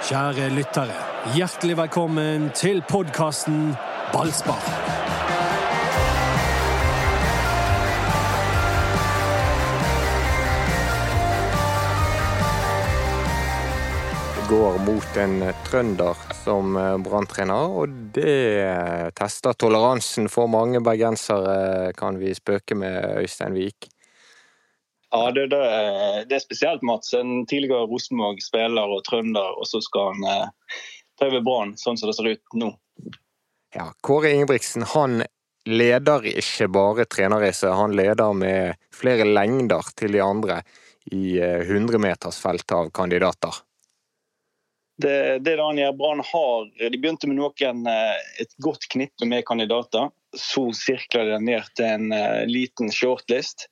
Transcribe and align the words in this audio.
Kjære 0.00 0.46
lyttere, 0.56 0.94
hjertelig 1.36 1.74
velkommen 1.76 2.46
til 2.56 2.78
podkasten 2.88 3.74
Ballspar. 4.14 4.62
Det 14.38 14.46
går 14.48 14.80
mot 14.88 15.20
en 15.20 15.36
trønder 15.68 16.24
som 16.40 16.80
eh, 16.80 16.96
branntrener, 17.04 17.76
og 17.84 17.92
det 18.16 19.12
tester 19.20 19.52
toleransen 19.52 20.32
for 20.32 20.48
mange 20.48 20.80
bergensere, 20.80 21.92
kan 21.92 22.16
vi 22.16 22.32
spøke 22.40 22.74
med 22.74 23.20
Øystein 23.20 23.52
Wiik. 23.52 23.92
Ja, 25.10 25.30
det, 25.34 25.46
det, 25.50 25.60
det, 26.28 26.34
er 26.34 26.42
spesielt, 26.42 26.82
Mats. 26.86 27.14
En 27.14 27.46
tidligere 27.46 27.88
Rosenborg-spiller 27.90 28.94
og 28.94 29.02
trønder, 29.08 29.56
og 29.58 29.66
så 29.66 29.80
skal 29.82 30.12
han 30.12 30.28
eh, 30.30 30.76
ta 31.18 31.26
over 31.26 31.42
Brann, 31.46 31.74
sånn 31.80 31.98
som 31.98 32.10
det 32.10 32.16
ser 32.18 32.30
ut 32.30 32.58
nå. 32.60 32.70
Ja, 33.74 33.90
Kåre 34.06 34.30
Ingebrigtsen 34.34 34.86
han 34.94 35.22
leder 35.68 36.24
ikke 36.30 36.70
bare 36.72 37.06
trenerracet, 37.10 37.72
han 37.74 37.96
leder 37.98 38.32
med 38.34 38.78
flere 38.94 39.26
lengder 39.26 39.90
til 39.98 40.14
de 40.14 40.22
andre 40.24 40.62
i 41.10 41.40
100-metersfeltet 41.40 42.76
av 42.76 42.94
kandidater. 42.94 43.60
Det, 45.00 45.38
det 45.38 45.56
han 45.56 45.78
gjør, 45.80 45.92
Brann 45.96 46.20
har 46.28 46.66
De 46.76 46.98
begynte 46.98 47.28
med 47.28 47.38
noen, 47.38 47.86
eh, 47.88 48.16
et 48.42 48.50
godt 48.62 48.84
knippe 48.92 49.28
med 49.28 49.46
kandidater. 49.48 50.10
Så 50.36 50.68
sirkler 50.76 51.32
de 51.32 51.38
ned 51.42 51.70
til 51.74 51.88
en 51.88 52.12
uh, 52.14 52.42
liten 52.46 52.92
shortlist, 52.94 53.64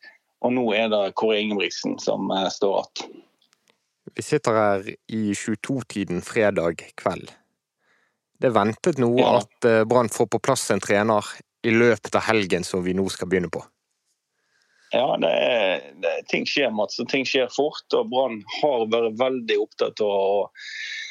og 0.44 0.54
nå 0.54 0.64
er 0.76 0.90
det 0.92 1.14
Kåre 1.18 1.40
Ingebrigtsen 1.42 1.98
som 2.02 2.30
uh, 2.30 2.46
står 2.52 2.80
igjen. 2.80 3.24
Vi 4.16 4.24
sitter 4.24 4.56
her 4.56 4.86
i 4.88 5.22
22-tiden 5.36 6.22
fredag 6.24 6.80
kveld. 6.98 7.30
Det 8.40 8.48
er 8.48 8.54
ventet 8.56 9.00
nå 9.02 9.10
ja. 9.18 9.34
at 9.42 9.68
uh, 9.68 9.82
Brann 9.88 10.08
får 10.12 10.30
på 10.32 10.40
plass 10.42 10.68
en 10.72 10.82
trener 10.82 11.26
i 11.66 11.74
løpet 11.74 12.14
av 12.16 12.24
helgen 12.28 12.64
som 12.64 12.84
vi 12.86 12.94
nå 12.96 13.04
skal 13.12 13.28
begynne 13.28 13.50
på. 13.52 13.64
Ja, 14.94 15.18
det 15.20 15.28
er, 15.28 15.82
det, 16.00 16.14
ting 16.32 16.46
skjer, 16.48 16.70
Mats. 16.72 16.96
Ting 17.10 17.26
skjer 17.28 17.50
fort. 17.52 17.84
og 17.92 18.08
Brann 18.08 18.40
har 18.62 18.86
vært 18.88 19.18
veldig 19.20 19.58
opptatt 19.66 20.00
av 20.00 20.14
å 20.14 20.46
Eh, 20.48 21.07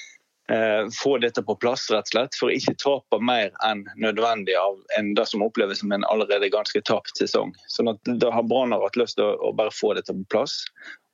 få 0.96 1.18
dette 1.20 1.42
på 1.44 1.58
plass, 1.60 1.90
rett 1.92 2.08
og 2.08 2.14
slett, 2.14 2.36
for 2.40 2.54
ikke 2.54 2.78
tape 2.80 3.18
mer 3.20 3.50
enn 3.68 3.82
nødvendig 4.00 4.56
av 4.56 4.78
enn 4.98 5.10
det 5.18 5.26
som 5.28 5.44
oppleves 5.44 5.82
som 5.82 5.92
en 5.92 6.06
allerede 6.08 6.48
ganske 6.54 6.80
tapt 6.88 7.20
sesong. 7.20 7.52
Sånn 7.68 7.92
at 7.92 8.00
Da 8.22 8.32
har 8.32 8.48
Brann 8.48 8.72
hatt 8.72 8.96
lyst 8.96 9.20
til 9.20 9.28
å, 9.28 9.52
bare 9.52 9.76
få 9.76 9.92
dette 9.98 10.16
på 10.16 10.24
plass. 10.32 10.62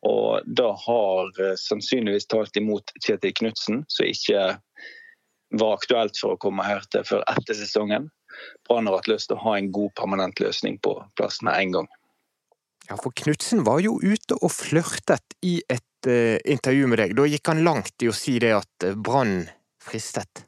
Og 0.05 0.43
da 0.45 0.73
har 0.77 1.31
uh, 1.39 1.55
sannsynligvis 1.57 2.27
talt 2.29 2.57
imot 2.59 2.91
Kjetil 3.01 3.33
Knutsen, 3.39 3.81
som 3.87 4.05
ikke 4.05 4.43
var 5.57 5.77
aktuelt 5.77 6.17
for 6.19 6.35
å 6.35 6.41
komme 6.41 6.65
her 6.65 6.83
til 6.91 7.05
før 7.07 7.25
etter 7.31 7.57
sesongen. 7.57 8.09
Brann 8.67 8.89
har 8.89 8.99
hatt 8.99 9.09
lyst 9.11 9.29
til 9.31 9.39
å 9.39 9.43
ha 9.45 9.57
en 9.57 9.71
god 9.73 9.93
permanent 9.99 10.41
løsning 10.43 10.79
på 10.83 10.97
plass 11.17 11.41
med 11.45 11.57
en 11.57 11.77
gang. 11.77 11.91
Ja, 12.89 12.97
for 12.99 13.15
Knutsen 13.15 13.63
var 13.63 13.79
jo 13.83 13.95
ute 14.03 14.35
og 14.41 14.51
flørtet 14.51 15.37
i 15.45 15.61
et 15.71 15.85
uh, 16.07 16.37
intervju 16.45 16.87
med 16.87 17.01
deg. 17.01 17.13
Da 17.17 17.27
gikk 17.29 17.51
han 17.51 17.63
langt 17.65 18.03
i 18.03 18.09
å 18.11 18.15
si 18.15 18.37
det 18.41 18.53
at 18.57 18.87
uh, 18.87 18.95
Brann 18.95 19.43
fristet. 19.83 20.45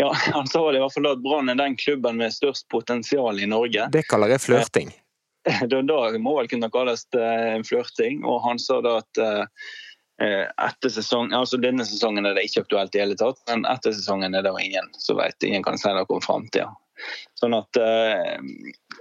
Ja, 0.00 0.12
han 0.36 0.48
sa 0.50 0.64
det 0.70 0.80
i 0.80 0.82
hvert 0.82 0.96
fall 0.96 1.10
at 1.12 1.22
Brann 1.24 1.52
er 1.52 1.60
den 1.60 1.76
klubben 1.80 2.20
med 2.20 2.34
størst 2.34 2.68
potensial 2.72 3.40
i 3.40 3.48
Norge. 3.48 3.88
Det 3.92 4.06
kaller 4.08 4.36
jeg 4.36 4.46
flørting. 4.48 4.92
Da, 5.42 5.80
da 5.82 5.96
må 6.22 6.36
vel 6.36 6.46
kunne 6.46 6.68
kalles 6.70 7.00
en 7.18 7.64
flørting. 7.66 8.20
Og 8.22 8.36
han 8.44 8.60
sa 8.62 8.76
da 8.78 8.92
at 9.00 9.18
etter 10.22 10.92
sesong, 10.94 11.32
altså 11.34 11.58
Denne 11.58 11.82
sesongen 11.82 12.28
er 12.28 12.36
det 12.38 12.44
ikke 12.46 12.62
aktuelt 12.62 12.94
i 12.94 13.00
hele 13.02 13.16
tatt, 13.18 13.40
men 13.50 13.64
etter 13.66 13.90
sesongen 13.90 14.38
er 14.38 14.46
det 14.46 14.52
ingen 14.62 14.86
som 15.02 15.18
vet. 15.18 15.34
Ingen 15.42 15.66
kan 15.66 15.80
si 15.82 15.90
noe 15.90 16.06
om 16.06 16.22
framtida. 16.22 16.68
Sånn 17.38 17.54
at 17.56 17.78
eh, 17.80 18.36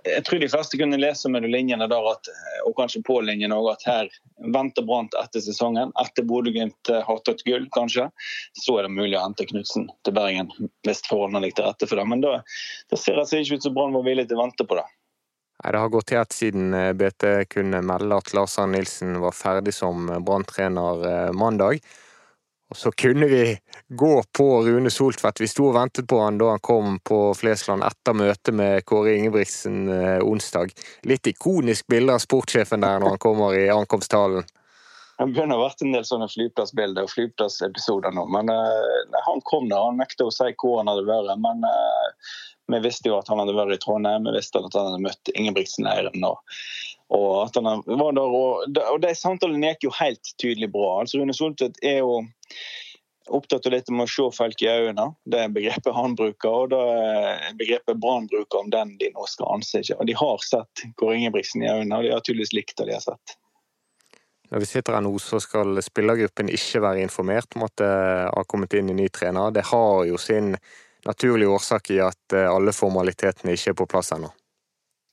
Jeg 0.07 0.23
tror 0.25 0.41
de 0.41 0.49
fleste 0.49 0.79
kunne 0.79 0.99
lese 0.99 1.29
mellom 1.29 1.51
linjene 1.53 1.87
der 1.91 2.07
at, 2.09 2.29
og 2.65 2.73
kanskje 2.79 3.03
på 3.05 3.19
linjene 3.25 3.57
også, 3.57 3.73
at 3.75 3.85
her 3.89 4.09
venter 4.55 4.85
Brann 4.87 5.11
etter 5.21 5.43
sesongen. 5.45 5.93
Etter 6.01 6.25
Bodø-Glimt 6.27 6.89
eh, 6.89 7.03
har 7.05 7.21
tatt 7.25 7.43
gull, 7.45 7.67
kanskje, 7.75 8.07
så 8.63 8.79
er 8.79 8.87
det 8.87 8.95
mulig 8.95 9.17
å 9.19 9.25
hente 9.25 9.45
Knutsen 9.49 9.89
til 10.05 10.17
Bergen 10.17 10.49
hvis 10.87 11.03
forholdene 11.09 11.43
ligger 11.45 11.61
til 11.61 11.69
rette 11.69 11.91
for 11.91 12.01
det. 12.01 12.07
Men 12.09 12.25
da, 12.25 12.39
da 12.89 12.99
ser 12.99 13.19
det 13.19 13.43
ikke 13.43 13.61
ut 13.61 13.69
som 13.69 13.77
Brann 13.77 13.97
var 13.97 14.07
villig 14.07 14.27
til 14.29 14.39
å 14.39 14.45
vente 14.45 14.67
på 14.67 14.79
det. 14.79 14.87
Det 15.61 15.77
har 15.77 15.91
gått 15.93 16.15
helt 16.15 16.33
siden 16.33 16.73
eh, 16.73 16.93
BT 16.97 17.27
kunne 17.53 17.83
melde 17.85 18.17
at 18.17 18.33
Lars 18.37 18.57
Arne 18.61 18.79
Nilsen 18.79 19.19
var 19.21 19.37
ferdig 19.37 19.75
som 19.77 20.09
Brann-trener 20.25 21.35
mandag. 21.37 21.85
Og 22.71 22.77
så 22.77 22.91
kunne 22.95 23.27
vi 23.27 23.57
gå 23.87 24.23
på 24.37 24.45
Rune 24.63 24.89
Soltvedt. 24.89 25.41
Vi 25.43 25.47
sto 25.51 25.65
og 25.67 25.75
ventet 25.75 26.07
på 26.07 26.21
han 26.21 26.37
da 26.39 26.53
han 26.53 26.61
kom 26.63 27.01
på 27.03 27.19
Flesland 27.35 27.83
etter 27.83 28.15
møtet 28.15 28.55
med 28.55 28.85
Kåre 28.87 29.17
Ingebrigtsen 29.17 29.89
eh, 29.91 30.23
onsdag. 30.23 30.71
Litt 31.03 31.27
ikonisk 31.27 31.89
bilde 31.91 32.15
av 32.15 32.23
sportssjefen 32.23 32.85
der 32.85 33.03
når 33.03 33.17
han 33.17 33.23
kommer 33.27 33.57
i 33.59 33.65
ankomsttalen. 33.73 34.47
Det 35.19 35.27
begynner 35.33 35.59
å 35.59 35.65
vært 35.65 35.83
en 35.83 35.91
del 35.93 36.07
sånne 36.07 36.29
flyplassbilder 36.31 37.05
og 37.05 37.11
flyplassepisoder 37.11 38.15
nå. 38.15 38.23
Men 38.33 38.47
uh, 38.49 39.19
han 39.27 39.43
kom 39.45 39.67
der. 39.69 39.83
Han 39.83 39.99
nekta 40.01 40.25
å 40.25 40.31
si 40.33 40.47
hvor 40.55 40.79
han 40.79 40.89
hadde 40.89 41.03
vært. 41.05 41.35
Men 41.43 41.67
uh, 41.67 42.31
vi 42.71 42.79
visste 42.87 43.11
jo 43.11 43.19
at 43.19 43.29
han 43.29 43.43
hadde 43.43 43.53
vært 43.53 43.75
i 43.75 43.81
Trondheim, 43.83 44.25
vi 44.25 44.33
visste 44.39 44.63
at 44.63 44.79
han 44.79 44.89
hadde 44.89 45.03
møtt 45.03 45.33
Ingebrigtsen-leiren. 45.35 46.25
Og, 46.25 46.39
og, 47.11 47.51
der, 47.55 48.21
og, 48.23 48.77
og 48.79 49.01
de 49.03 49.11
samtalene 49.17 49.73
gikk 49.73 49.89
jo 49.89 49.97
helt 49.97 50.31
tydelig 50.39 50.71
bra. 50.71 51.01
Altså 51.01 51.19
Rune 51.19 51.35
Soltvedt 51.35 51.81
er 51.83 51.99
jo 51.99 52.21
opptatt 53.31 53.67
av 53.67 53.75
dette 53.75 53.93
med 53.93 54.07
å 54.07 54.11
se 54.11 54.27
folk 54.35 54.63
i 54.63 54.69
øynene. 54.69 55.09
Det 55.27 55.43
er 55.43 55.51
begrepet 55.53 55.95
han 55.95 56.15
bruker, 56.19 56.49
og 56.49 56.71
det 56.71 56.79
er 56.79 57.59
begrepet 57.59 57.99
Brann 58.01 58.29
bruker 58.31 58.63
om 58.63 58.71
den 58.73 58.95
de 59.01 59.11
nå 59.13 59.27
skal 59.29 59.57
anse. 59.57 59.83
Og 59.97 60.07
de 60.07 60.15
har 60.17 60.47
sett 60.47 60.85
Kåre 60.99 61.19
Ingebrigtsen 61.19 61.63
i 61.63 61.69
øynene, 61.69 61.99
og 61.99 62.07
de 62.07 62.15
har 62.15 62.23
tydeligvis 62.25 62.55
likt 62.55 62.77
det 62.79 62.89
de 62.89 62.97
har 62.97 63.05
sett. 63.05 63.37
Når 64.51 64.63
vi 64.63 64.67
sitter 64.67 64.97
her 64.97 65.03
nå, 65.05 65.13
så 65.23 65.39
skal 65.39 65.79
spillergruppen 65.83 66.51
ikke 66.51 66.81
være 66.83 67.05
informert 67.05 67.55
om 67.55 67.67
at 67.67 67.75
det 67.79 67.91
har 67.91 68.47
kommet 68.51 68.75
inn 68.75 68.91
en 68.91 68.99
ny 68.99 69.07
trener. 69.13 69.53
Det 69.55 69.63
har 69.69 70.03
jo 70.09 70.19
sin 70.19 70.55
naturlige 71.07 71.51
årsak 71.51 71.93
i 71.95 72.01
at 72.03 72.35
alle 72.41 72.75
formalitetene 72.75 73.55
ikke 73.55 73.71
er 73.71 73.79
på 73.79 73.87
plass 73.93 74.11
ennå. 74.15 74.31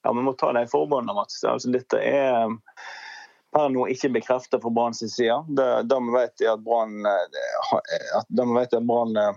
Ja, 0.08 0.12
Vi 0.16 0.22
må 0.24 0.32
ta 0.40 0.52
de 0.56 0.62
forbåndene, 0.70 1.12
Mats. 1.18 1.42
Altså, 1.44 1.68
dette 1.68 1.98
er 2.00 2.48
per 3.52 3.68
nå 3.72 3.84
ikke 3.92 4.08
bekreftet 4.14 4.62
fra 4.62 4.72
Brann 4.72 4.96
sin 4.96 5.10
side. 5.12 5.36
Det, 5.52 5.66
det 5.90 5.98
vi 6.06 6.14
vet 6.14 6.44
er 6.44 6.54
at 6.54 6.64
Brann 6.64 7.04
at 8.16 9.36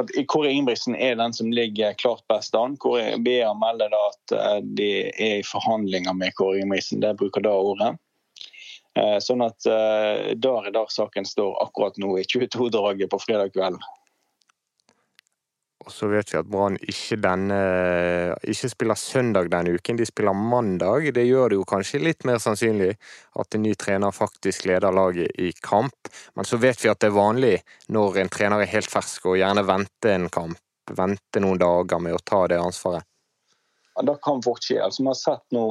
at 0.00 0.12
Kåre 0.28 0.50
Ingebrigtsen 0.50 0.96
er 0.96 1.16
den 1.16 1.32
som 1.32 1.50
ligger 1.52 1.92
klart 2.00 2.24
best 2.28 2.54
an. 2.56 2.76
BA 3.24 3.54
melder 3.54 3.92
da 3.92 4.00
at 4.08 4.32
eh, 4.36 4.60
de 4.76 4.90
er 5.08 5.40
i 5.40 5.44
forhandlinger 5.44 6.16
med 6.16 6.34
Kåre 6.36 6.60
Ingebrigtsen. 6.60 7.00
Det 7.00 7.14
bruker 7.20 7.44
da 7.44 7.52
ordet. 7.52 7.90
Eh, 8.96 9.18
sånn 9.24 9.44
at 9.44 9.68
eh, 9.68 10.32
der 10.36 10.68
er 10.68 10.72
der 10.76 10.92
saken 10.92 11.28
står 11.28 11.56
akkurat 11.64 12.00
nå, 12.00 12.14
i 12.20 12.24
22-draget 12.28 13.12
på 13.12 13.20
fredag 13.24 13.52
kveld. 13.56 13.80
Og 15.82 15.90
så 15.90 16.06
vet 16.10 16.30
vi 16.30 16.38
at 16.38 16.48
Brann 16.50 16.76
ikke, 16.78 17.18
ikke 18.52 18.70
spiller 18.70 18.98
søndag 18.98 19.50
denne 19.50 19.74
uken, 19.74 19.98
de 19.98 20.06
spiller 20.06 20.36
mandag. 20.36 21.08
Det 21.14 21.24
gjør 21.26 21.50
det 21.50 21.58
jo 21.58 21.66
kanskje 21.68 22.02
litt 22.02 22.26
mer 22.28 22.38
sannsynlig 22.42 22.92
at 23.40 23.56
en 23.56 23.64
ny 23.66 23.74
trener 23.74 24.14
faktisk 24.14 24.68
leder 24.70 24.94
laget 24.94 25.34
i 25.42 25.50
kamp. 25.64 26.10
Men 26.38 26.46
så 26.46 26.60
vet 26.62 26.84
vi 26.84 26.90
at 26.92 27.02
det 27.02 27.10
er 27.10 27.16
vanlig 27.18 27.54
når 27.92 28.22
en 28.22 28.32
trener 28.32 28.62
er 28.62 28.70
helt 28.70 28.90
fersk, 28.92 29.26
og 29.32 29.40
gjerne 29.40 29.66
venter 29.66 30.14
en 30.16 30.28
kamp. 30.32 30.60
venter 30.92 31.40
noen 31.40 31.60
dager 31.60 32.00
med 32.02 32.12
å 32.14 32.24
ta 32.26 32.46
det 32.50 32.58
ansvaret. 32.60 33.06
Ja, 33.94 34.02
Det 34.02 34.18
kan 34.22 34.42
fort 34.42 34.64
skje. 34.64 34.80
Altså, 34.82 35.02
Vi 35.02 35.08
har 35.08 35.18
sett 35.18 35.44
nå 35.54 35.66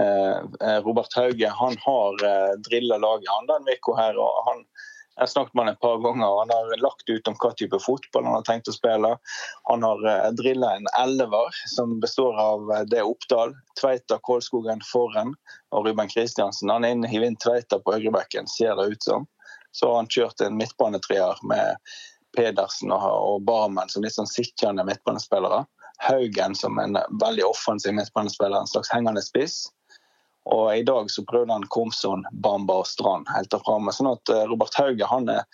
eh, 0.00 0.78
Robert 0.86 1.14
Hauge 1.16 1.48
han 1.48 1.76
har 1.84 2.24
eh, 2.28 2.54
drilla 2.68 2.98
laget 3.02 3.28
han 3.28 3.50
denne 3.50 3.76
uka 3.78 3.96
her. 3.98 4.18
og 4.18 4.46
han 4.48 4.64
jeg 5.14 5.22
har 5.22 5.26
snakket 5.26 5.54
med 5.54 5.66
han 5.66 5.74
et 5.74 5.80
par 5.80 5.98
ganger. 6.00 6.38
Han 6.38 6.50
har 6.50 6.80
lagt 6.80 7.08
ut 7.08 7.28
om 7.28 7.34
hva 7.36 7.50
type 7.56 7.78
fotball 7.84 8.24
han 8.24 8.38
har 8.38 8.46
tenkt 8.48 8.70
å 8.70 8.72
spille. 8.72 9.10
Han 9.68 9.84
har 9.84 10.06
eh, 10.08 10.28
drilla 10.38 10.70
en 10.78 10.88
elver 11.02 11.58
som 11.74 11.98
består 12.00 12.38
av 12.40 12.70
uh, 12.70 12.80
det 12.88 13.02
Oppdal, 13.04 13.52
Tveita, 13.80 14.18
Kålskogen, 14.24 14.80
Forren 14.88 15.34
og 15.76 15.86
Ruben 15.86 16.08
Kristiansen. 16.08 16.72
Han 16.72 16.88
er 16.88 16.96
inne 16.96 17.12
i 17.12 17.20
Vind 17.20 17.36
Tveita 17.44 17.82
på 17.84 17.92
høyrebekken, 17.98 18.48
ser 18.48 18.78
det 18.80 18.88
ut 18.94 19.04
som. 19.04 19.28
Så 19.76 19.90
har 19.90 20.00
han 20.00 20.08
kjørt 20.08 20.40
en 20.40 20.56
midtbanetreer 20.56 21.44
med 21.48 21.92
Pedersen 22.36 22.92
og, 22.96 23.04
og 23.04 23.44
Barmen 23.44 23.92
som 23.92 24.04
litt 24.04 24.16
sånn 24.16 24.30
sittende 24.30 24.84
midtbanespillere. 24.88 25.66
Haugen 26.02 26.56
som 26.56 26.80
en 26.80 26.96
veldig 27.20 27.44
offensiv 27.46 27.92
midtbanespiller, 28.00 28.56
en 28.64 28.72
slags 28.72 28.90
hengende 28.96 29.22
spiss. 29.24 29.66
Og 30.50 30.72
I 30.74 30.82
dag 30.82 31.10
så 31.10 31.22
prøvde 31.26 31.54
han 31.54 31.68
Komson, 31.70 32.24
Bamba 32.32 32.80
og 32.82 32.88
Strand 32.90 33.28
helt 33.30 33.52
der 33.52 33.62
framme. 33.62 33.94
Sånn 33.94 34.10
at 34.10 34.32
eh, 34.32 34.42
Robert 34.50 34.74
Hauge 34.80 35.06
han, 35.06 35.28
er, 35.30 35.46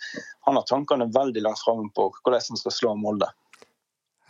han 0.47 0.57
har 0.57 0.65
tankene 0.69 1.11
veldig 1.13 1.45
langt 1.45 1.61
framme 1.61 1.91
på 1.93 2.09
hvordan 2.23 2.41
han 2.55 2.61
skal 2.61 2.75
slå 2.75 2.95
Molde. 2.97 3.29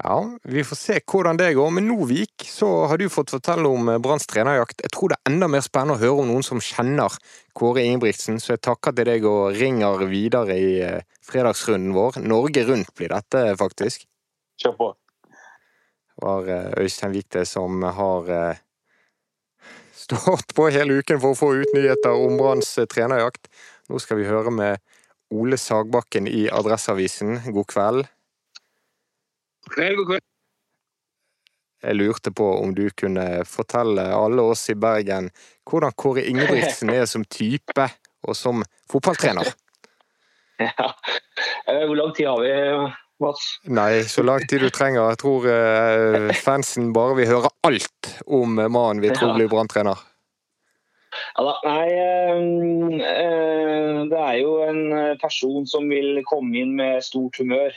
Ja, 0.04 0.20
vi 0.48 0.64
får 0.64 0.78
se 0.80 0.98
hvordan 1.04 1.40
det 1.40 1.54
går. 1.58 1.72
Men 1.76 1.88
Novik, 1.88 2.44
så 2.48 2.68
har 2.88 3.00
du 3.00 3.10
fått 3.12 3.34
fortelle 3.36 3.68
om 3.68 3.90
Branns 4.04 4.28
trenerjakt. 4.32 4.84
Jeg 4.84 4.94
tror 4.96 5.12
det 5.12 5.18
er 5.20 5.32
enda 5.32 5.50
mer 5.52 5.64
spennende 5.64 5.98
å 5.98 6.00
høre 6.04 6.24
om 6.24 6.32
noen 6.32 6.46
som 6.48 6.62
kjenner 6.64 7.16
Kåre 7.56 7.84
Ingebrigtsen, 7.84 8.40
så 8.40 8.54
jeg 8.54 8.64
takker 8.64 8.96
til 8.96 9.12
deg 9.12 9.28
og 9.28 9.58
ringer 9.60 10.06
videre 10.12 10.56
i 10.56 10.72
fredagsrunden 11.28 11.92
vår. 11.96 12.22
Norge 12.24 12.64
Rundt 12.68 12.96
blir 12.96 13.12
dette, 13.12 13.44
faktisk. 13.60 14.08
Kjør 14.64 14.80
på. 14.80 14.90
Det 15.28 16.24
var 16.24 16.48
Øystein 16.80 17.16
Wiik 17.16 17.36
som 17.48 17.84
har 17.84 18.32
stått 20.10 20.56
på 20.56 20.70
hele 20.70 20.94
uken 20.94 21.20
for 21.22 21.34
å 21.34 21.38
få 21.38 21.52
ut 21.62 21.74
nyheter 21.76 22.14
om 22.14 22.38
Branns 22.38 22.72
trenerjakt. 22.90 23.50
Nå 23.90 24.00
skal 24.02 24.18
vi 24.22 24.30
høre 24.30 24.54
med 24.54 24.82
Ole 25.30 25.58
Sagbakken 25.58 26.28
i 26.28 26.48
Adresseavisen. 26.50 27.40
God 27.54 27.68
kveld. 27.70 28.10
God 29.66 29.76
kveld, 29.76 29.98
god 30.02 30.12
kveld. 30.14 30.26
Jeg 31.80 31.96
lurte 31.96 32.32
på 32.36 32.46
om 32.60 32.74
du 32.76 32.90
kunne 32.92 33.46
fortelle 33.48 34.10
alle 34.12 34.44
oss 34.52 34.66
i 34.70 34.76
Bergen 34.76 35.30
hvordan 35.70 35.94
Kåre 35.96 36.26
Ingebrigtsen 36.28 36.92
er 36.92 37.06
som 37.08 37.24
type 37.24 37.86
og 38.28 38.36
som 38.36 38.66
fotballtrener. 38.92 39.54
Ja. 40.60 40.90
Eh, 41.72 41.86
hvor 41.88 41.96
lang 41.96 42.10
tid 42.12 42.28
har 42.28 42.42
vi, 42.44 42.50
Mats? 43.20 43.60
Nei, 43.68 44.04
så 44.08 44.24
lang 44.24 44.46
tid 44.48 44.64
du 44.64 44.70
trenger. 44.72 45.10
Jeg 45.12 45.20
tror 45.24 45.48
eh, 45.52 46.30
fansen 46.40 46.94
bare 46.96 47.18
vil 47.20 47.34
høre 47.34 47.52
alt 47.68 48.14
om 48.26 48.56
mannen 48.56 49.04
vi 49.04 49.12
tror 49.16 49.36
blir 49.36 49.52
branntrener. 49.52 50.00
Ja 51.36 51.42
da, 51.42 51.54
nei 51.66 53.00
øh, 53.02 54.04
Det 54.12 54.20
er 54.20 54.36
jo 54.38 54.52
en 54.62 55.18
person 55.20 55.66
som 55.68 55.90
vil 55.90 56.22
komme 56.30 56.54
inn 56.62 56.76
med 56.78 57.02
stort 57.04 57.40
humør. 57.42 57.74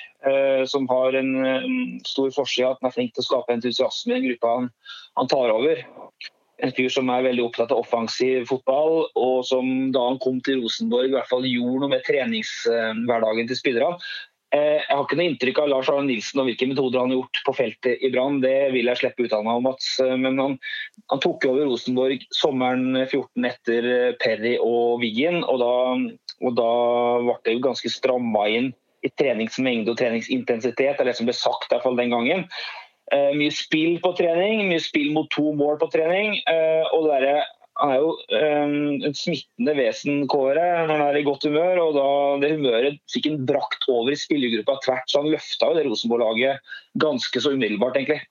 Som 0.69 0.87
har 0.91 1.17
en 1.19 1.33
øh, 1.41 1.65
stor 2.07 2.31
forside 2.37 2.69
at 2.69 2.79
han 2.83 2.91
er 2.91 2.95
flink 2.95 3.17
til 3.17 3.25
å 3.25 3.29
skape 3.31 3.57
entusiasme 3.57 4.15
i 4.15 4.21
den 4.21 4.29
gruppa 4.31 4.55
han, 4.59 4.71
han, 5.19 5.31
tar 5.33 5.55
over. 5.55 5.83
En 6.63 6.75
fyr 6.77 6.93
som 6.95 7.09
er 7.11 7.25
veldig 7.27 7.43
opptatt 7.49 7.73
av 7.75 7.81
offensiv 7.83 8.45
fotball, 8.47 9.09
og 9.19 9.41
som 9.49 9.91
da 9.95 10.05
han 10.13 10.21
kom 10.23 10.39
til 10.47 10.61
Rosenborg 10.63 11.11
i 11.11 11.17
hvert 11.17 11.31
fall 11.33 11.49
gjorde 11.49 11.83
noe 11.83 11.95
med 11.97 12.05
treningshverdagen 12.07 13.51
til 13.51 13.59
spillerne. 13.59 13.99
Jeg 14.53 14.85
har 14.91 15.07
ikke 15.07 15.17
noe 15.17 15.31
inntrykk 15.31 15.59
av 15.63 15.71
Lars 15.73 15.89
Arne 15.89 16.11
Nilsen 16.11 16.43
og 16.43 16.49
hvilke 16.51 16.67
metoder 16.69 17.01
han 17.01 17.13
har 17.13 17.23
gjort 17.23 17.39
på 17.47 17.55
feltet 17.57 18.03
i 18.05 18.11
Brann. 18.13 18.43
Det 18.43 18.69
vil 18.75 18.91
jeg 18.91 19.01
slippe 19.01 19.25
ut 19.25 19.33
av 19.33 19.47
meg, 19.47 19.63
Mats. 19.65 19.95
Men 20.21 20.37
han, 20.43 20.59
han 21.09 21.23
tok 21.25 21.47
over 21.49 21.71
Rosenborg 21.71 22.27
sommeren 22.37 22.99
14 23.07 23.49
etter 23.49 23.89
Perry 24.21 24.59
og 24.61 25.01
Wiggen. 25.01 25.41
Og 25.49 25.63
da, 25.63 25.73
og 26.45 26.59
da 26.59 26.71
ble 27.25 27.39
det 27.47 27.57
jo 27.57 27.65
ganske 27.65 27.93
stramma 27.95 28.45
inn 28.53 28.71
i 29.03 29.11
treningsmengde 29.19 29.93
og 29.93 29.99
treningsintensitet. 29.99 30.99
Det 30.99 31.01
er 31.01 31.11
det 31.11 31.17
som 31.19 31.29
ble 31.29 31.37
sagt 31.37 31.71
i 31.71 31.75
hvert 31.75 31.87
fall 31.87 31.99
den 31.99 32.13
gangen. 32.13 32.47
Eh, 33.13 33.33
mye 33.37 33.53
spill 33.53 33.99
på 34.03 34.15
trening, 34.17 34.67
mye 34.71 34.83
spill 34.83 35.11
mot 35.17 35.29
to 35.35 35.53
mål 35.59 35.81
på 35.81 35.91
trening. 35.93 36.39
Eh, 36.49 36.85
og 36.95 37.09
det 37.09 37.19
der, 37.25 37.43
han 37.43 37.62
er 37.87 37.95
jo 38.01 38.13
um, 38.15 38.75
et 39.07 39.19
smittende 39.19 39.75
vesen, 39.79 40.27
Kåre, 40.31 40.67
når 40.87 40.93
han 40.93 41.05
er 41.07 41.19
i 41.21 41.25
godt 41.27 41.47
humør. 41.49 41.81
og 41.87 41.97
da 41.99 42.09
Det 42.45 42.53
humøret 42.57 43.01
fikk 43.13 43.31
han 43.31 43.41
brakt 43.49 43.89
over 43.91 44.13
i 44.13 44.19
spillergruppa 44.19 44.79
tvert, 44.85 45.09
så 45.11 45.23
han 45.23 45.33
løfta 45.33 45.71
jo 45.71 45.79
det 45.79 45.87
Rosenborg-laget 45.89 46.75
ganske 47.03 47.43
så 47.43 47.55
umiddelbart, 47.55 47.99
egentlig. 47.99 48.23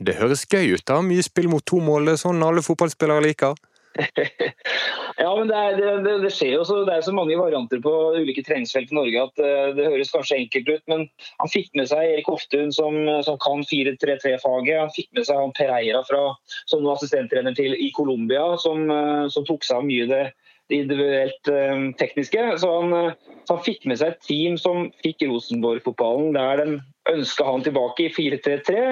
Det 0.00 0.16
høres 0.18 0.46
gøy 0.48 0.74
ut, 0.76 0.86
da. 0.88 1.02
Mye 1.04 1.24
spill 1.24 1.50
mot 1.52 1.64
to 1.68 1.82
mål, 1.84 2.14
sånn 2.20 2.42
alle 2.44 2.64
fotballspillere 2.64 3.26
liker. 3.28 3.58
ja, 5.18 5.30
men 5.36 5.48
det, 5.48 5.56
er, 5.56 6.00
det, 6.04 6.12
det, 6.22 6.30
skjer 6.32 6.54
jo 6.56 6.64
så, 6.66 6.78
det 6.86 6.94
er 6.94 7.04
så 7.04 7.14
mange 7.14 7.36
varianter 7.38 7.80
på 7.84 7.92
ulike 8.16 8.44
treningsfelt 8.46 8.92
i 8.92 8.96
Norge 8.96 9.24
at 9.26 9.42
uh, 9.42 9.72
det 9.76 9.88
høres 9.90 10.12
kanskje 10.14 10.38
enkelt 10.40 10.70
ut. 10.70 10.84
Men 10.90 11.04
han 11.42 11.52
fikk 11.52 11.72
med 11.78 11.90
seg 11.90 12.14
Erik 12.14 12.30
Hoftun 12.30 12.72
som, 12.74 12.96
som 13.26 13.38
kan 13.42 13.64
4-3-3-faget. 13.68 14.78
Han 14.80 14.94
fikk 14.94 15.10
med 15.18 15.28
seg 15.28 15.40
han 15.40 15.54
Pereira 15.58 16.04
fra, 16.08 16.22
som 16.70 16.88
assistenttrener 16.94 17.56
til 17.58 17.76
i 17.76 17.90
Colombia, 17.96 18.52
som, 18.62 18.86
uh, 18.88 19.28
som, 19.32 19.46
tok 19.48 19.66
seg 19.68 19.82
av 19.82 19.86
mye 19.88 20.08
det, 20.10 20.24
individuelt 20.72 21.52
uh, 21.52 21.90
tekniske. 22.00 22.48
Så 22.62 22.72
han, 22.78 23.12
så 23.44 23.58
han, 23.58 23.64
fikk 23.66 23.86
med 23.90 24.00
seg 24.00 24.14
et 24.14 24.26
team 24.26 24.58
som 24.60 24.88
fikk 25.04 25.26
Rosenborg-fotballen 25.28 26.36
der 26.38 26.64
den 26.64 26.76
ønska 27.10 27.44
han 27.44 27.64
tilbake 27.66 28.06
i 28.06 28.12
4-3-3. 28.14 28.82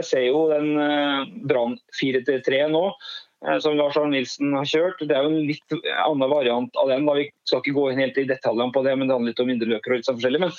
Jeg 0.00 0.06
ser 0.08 0.30
jo 0.30 0.46
den 0.48 0.72
Brann 1.44 1.76
4-3-3 2.00 2.64
nå. 2.72 2.86
Eh, 3.48 3.58
som 3.58 3.76
Lars 3.76 3.96
Arne 3.96 4.16
Nilsen 4.16 4.52
har 4.56 4.68
kjørt. 4.68 5.00
Det 5.00 5.16
er 5.16 5.24
jo 5.24 5.32
en 5.32 5.48
litt 5.48 5.76
annen 6.04 6.32
variant 6.32 6.76
av 6.80 6.92
den. 6.92 7.08
Da. 7.08 7.16
Vi 7.16 7.30
skal 7.48 7.62
ikke 7.62 7.76
gå 7.78 7.88
inn 7.90 8.02
helt 8.04 8.20
i 8.20 8.28
detaljene 8.28 8.74
på 8.74 8.84
det, 8.86 8.96
men 8.98 9.08
det 9.08 9.16
handler 9.16 9.32
litt 9.32 9.44
om 9.44 9.54
indreløpere 9.54 9.96
og 9.96 10.02
litt 10.02 10.10
sånn 10.10 10.20
forskjellig. 10.20 10.42
Men, 10.44 10.54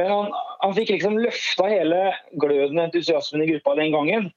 men 0.00 0.12
han, 0.12 0.34
han, 0.64 0.74
fikk 0.76 0.96
liksom 0.96 1.20
løfta 1.22 1.70
hele 1.70 2.02
gløden 2.42 2.80
og 2.80 2.88
entusiasmen 2.88 3.46
i 3.46 3.50
gruppa 3.52 3.78
den 3.78 3.94
gangen. 3.94 4.30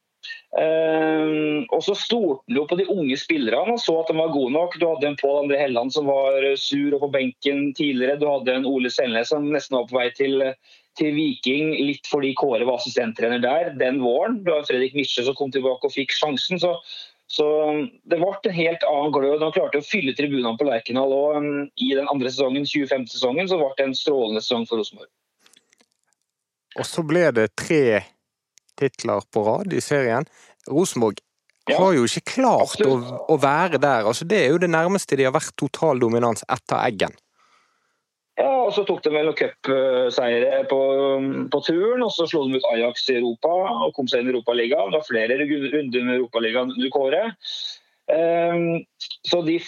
Uh, 0.54 1.63
og 1.74 1.80
så 1.81 1.95
stolte 1.98 2.44
han 2.45 2.60
jo 2.60 2.66
på 2.69 2.75
de 2.78 2.83
unge 2.94 3.16
spillerne 3.18 3.74
og 3.74 3.80
så 3.81 3.95
at 4.04 4.12
de 4.12 4.19
var 4.19 4.30
gode 4.36 4.54
nok. 4.54 4.75
Du 4.78 4.86
hadde 4.86 5.07
en 5.10 5.18
Pål 5.18 5.39
André 5.39 5.57
Helland 5.57 5.95
som 5.95 6.06
var 6.06 6.45
sur 6.62 6.94
og 6.94 7.07
på 7.07 7.10
benken 7.16 7.72
tidligere. 7.74 8.19
Du 8.22 8.28
hadde 8.30 8.60
en 8.60 8.68
Ole 8.69 8.92
Selnes 8.94 9.31
som 9.33 9.48
nesten 9.50 9.80
var 9.80 9.88
på 9.89 9.98
vei 9.98 10.06
til, 10.13 10.44
til 11.01 11.16
Viking 11.18 11.74
litt 11.74 12.06
fordi 12.12 12.36
Kåre 12.38 12.68
var 12.69 12.78
assistenttrener 12.78 13.42
der 13.42 13.74
den 13.81 13.98
våren. 14.06 14.44
Du 14.45 14.54
har 14.54 14.68
Fredrik 14.69 14.94
Misje 15.00 15.25
som 15.25 15.39
kom 15.39 15.50
tilbake 15.56 15.89
og 15.89 15.95
fikk 15.95 16.13
sjansen. 16.13 16.62
Så 16.62 16.75
så 17.31 17.48
um, 17.69 17.86
Det 18.04 18.19
ble 18.19 18.31
en 18.50 18.56
helt 18.57 18.83
annen 18.83 19.13
glød. 19.16 19.44
Han 19.44 19.54
klarte 19.56 19.80
å 19.80 19.86
fylle 19.86 20.12
tribunene 20.18 20.57
på 20.60 20.68
Lerkendal. 20.68 21.13
og 21.16 21.38
um, 21.39 21.51
I 21.80 21.94
den 21.95 22.10
andre 22.12 22.31
sesongen, 22.31 22.68
25-sesongen 22.68 23.48
så 23.48 23.60
ble 23.62 23.72
det 23.78 23.88
en 23.88 23.95
strålende 23.98 24.44
sesong 24.44 24.68
for 24.68 24.81
Rosenborg. 24.81 25.07
Og 26.80 26.88
så 26.88 27.04
ble 27.07 27.24
det 27.36 27.50
tre 27.60 28.01
titler 28.80 29.24
på 29.31 29.44
rad 29.48 29.72
i 29.75 29.83
serien. 29.83 30.28
Rosenborg 30.68 31.22
ja, 31.69 31.78
har 31.78 31.95
jo 31.95 32.04
ikke 32.07 32.36
klart 32.36 32.83
å, 32.83 32.98
å, 33.31 33.38
være 33.39 33.80
der. 33.80 34.07
Altså, 34.12 34.28
det 34.28 34.39
er 34.42 34.54
jo 34.54 34.62
det 34.62 34.72
nærmeste 34.72 35.19
de 35.19 35.28
har 35.28 35.36
vært 35.36 35.56
total 35.60 36.01
dominans 36.04 36.44
etter 36.51 36.80
Eggen. 36.83 37.16
Ja, 38.39 38.51
og 38.63 38.72
Så 38.75 38.86
tok 38.88 39.04
de 39.04 39.12
vel 39.12 39.28
noen 39.28 39.38
cupseiere 39.38 40.63
på, 40.72 40.80
på, 41.51 41.62
turen, 41.68 42.04
og 42.06 42.13
så 42.16 42.28
slo 42.30 42.45
de 42.48 42.62
ut 42.62 42.68
Ajax 42.72 43.10
i 43.12 43.19
Europa 43.19 43.51
og 43.51 43.94
kom 43.98 44.07
seg 44.07 44.24
inn 44.24 44.31
i 44.31 44.36
Europaligaen. 44.36 44.94
Det 44.94 45.01
var 45.01 45.07
flere 45.10 45.38
runder 45.44 46.07
med 46.07 46.18
Europaligaen 46.18 46.74
under 46.74 46.92
Kåre. 46.94 47.24
Um, 48.12 48.81
så 49.28 49.42
de 49.45 49.60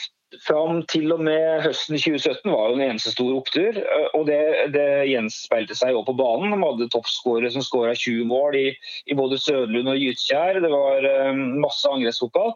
fram 0.41 0.79
til 0.89 1.11
og 1.13 1.21
med 1.21 1.61
høsten 1.61 1.99
2017 1.99 2.49
var 2.49 2.71
jo 2.71 2.77
en 2.79 2.85
eneste 2.87 3.11
stor 3.13 3.33
opptur. 3.35 3.77
og 4.17 4.23
Det, 4.31 4.39
det 4.73 4.87
gjenspeilte 5.11 5.77
seg 5.77 5.93
også 5.93 6.09
på 6.09 6.19
banen. 6.23 6.55
De 6.55 6.63
hadde 6.63 6.89
toppskårere 6.95 7.51
som 7.53 7.65
skåra 7.65 7.93
20 7.99 8.25
mål 8.31 8.57
i, 8.57 8.69
i, 9.05 9.17
både 9.19 9.41
Sødlund 9.43 9.91
og 9.91 9.99
Gytkjær. 9.99 10.63
Det 10.63 10.71
var 10.71 11.09
um, 11.29 11.43
masse 11.61 11.91
angrepsfotball. 11.91 12.55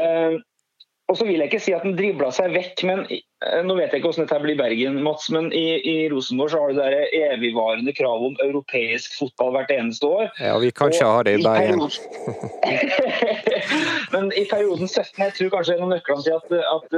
Um, 0.00 0.40
og 1.12 1.20
så 1.20 1.28
vil 1.28 1.42
jeg 1.42 1.52
ikke 1.52 1.62
si 1.62 1.76
at 1.76 1.84
den 1.84 1.98
dribla 1.98 2.32
seg 2.34 2.56
vekk, 2.56 2.82
men 2.88 3.04
Eh, 3.06 3.31
nå 3.66 3.74
vet 3.76 3.90
jeg 3.90 4.00
ikke 4.00 4.10
hvordan 4.10 4.26
dette 4.26 4.38
blir 4.42 4.54
i 4.54 4.60
Bergen, 4.60 4.98
Mats, 5.02 5.28
men 5.34 5.48
i, 5.56 5.64
i, 5.82 5.94
Rosenborg 6.12 6.52
så 6.52 6.60
har 6.62 6.74
det 6.76 7.08
evigvarende 7.16 7.94
kravet 7.96 8.30
om 8.30 8.36
europeisk 8.44 9.16
fotball 9.18 9.56
hvert 9.56 9.72
eneste 9.74 10.06
år. 10.06 10.28
Ja, 10.38 10.54
vi 10.62 10.70
kan 10.74 10.92
ikke 10.92 11.08
ha 11.08 11.22
det 11.26 11.34
i 11.40 11.42
Bergen. 11.42 11.82
men 14.14 14.30
i 14.38 14.44
perioden 14.50 14.86
17 14.86 15.24
jeg 15.24 15.34
tror 15.38 15.52
kanskje 15.56 15.76
en 15.76 15.86
av 15.86 15.92
nøklene 15.94 16.26
til 16.26 16.36
at, 16.36 16.54
at, 16.60 16.96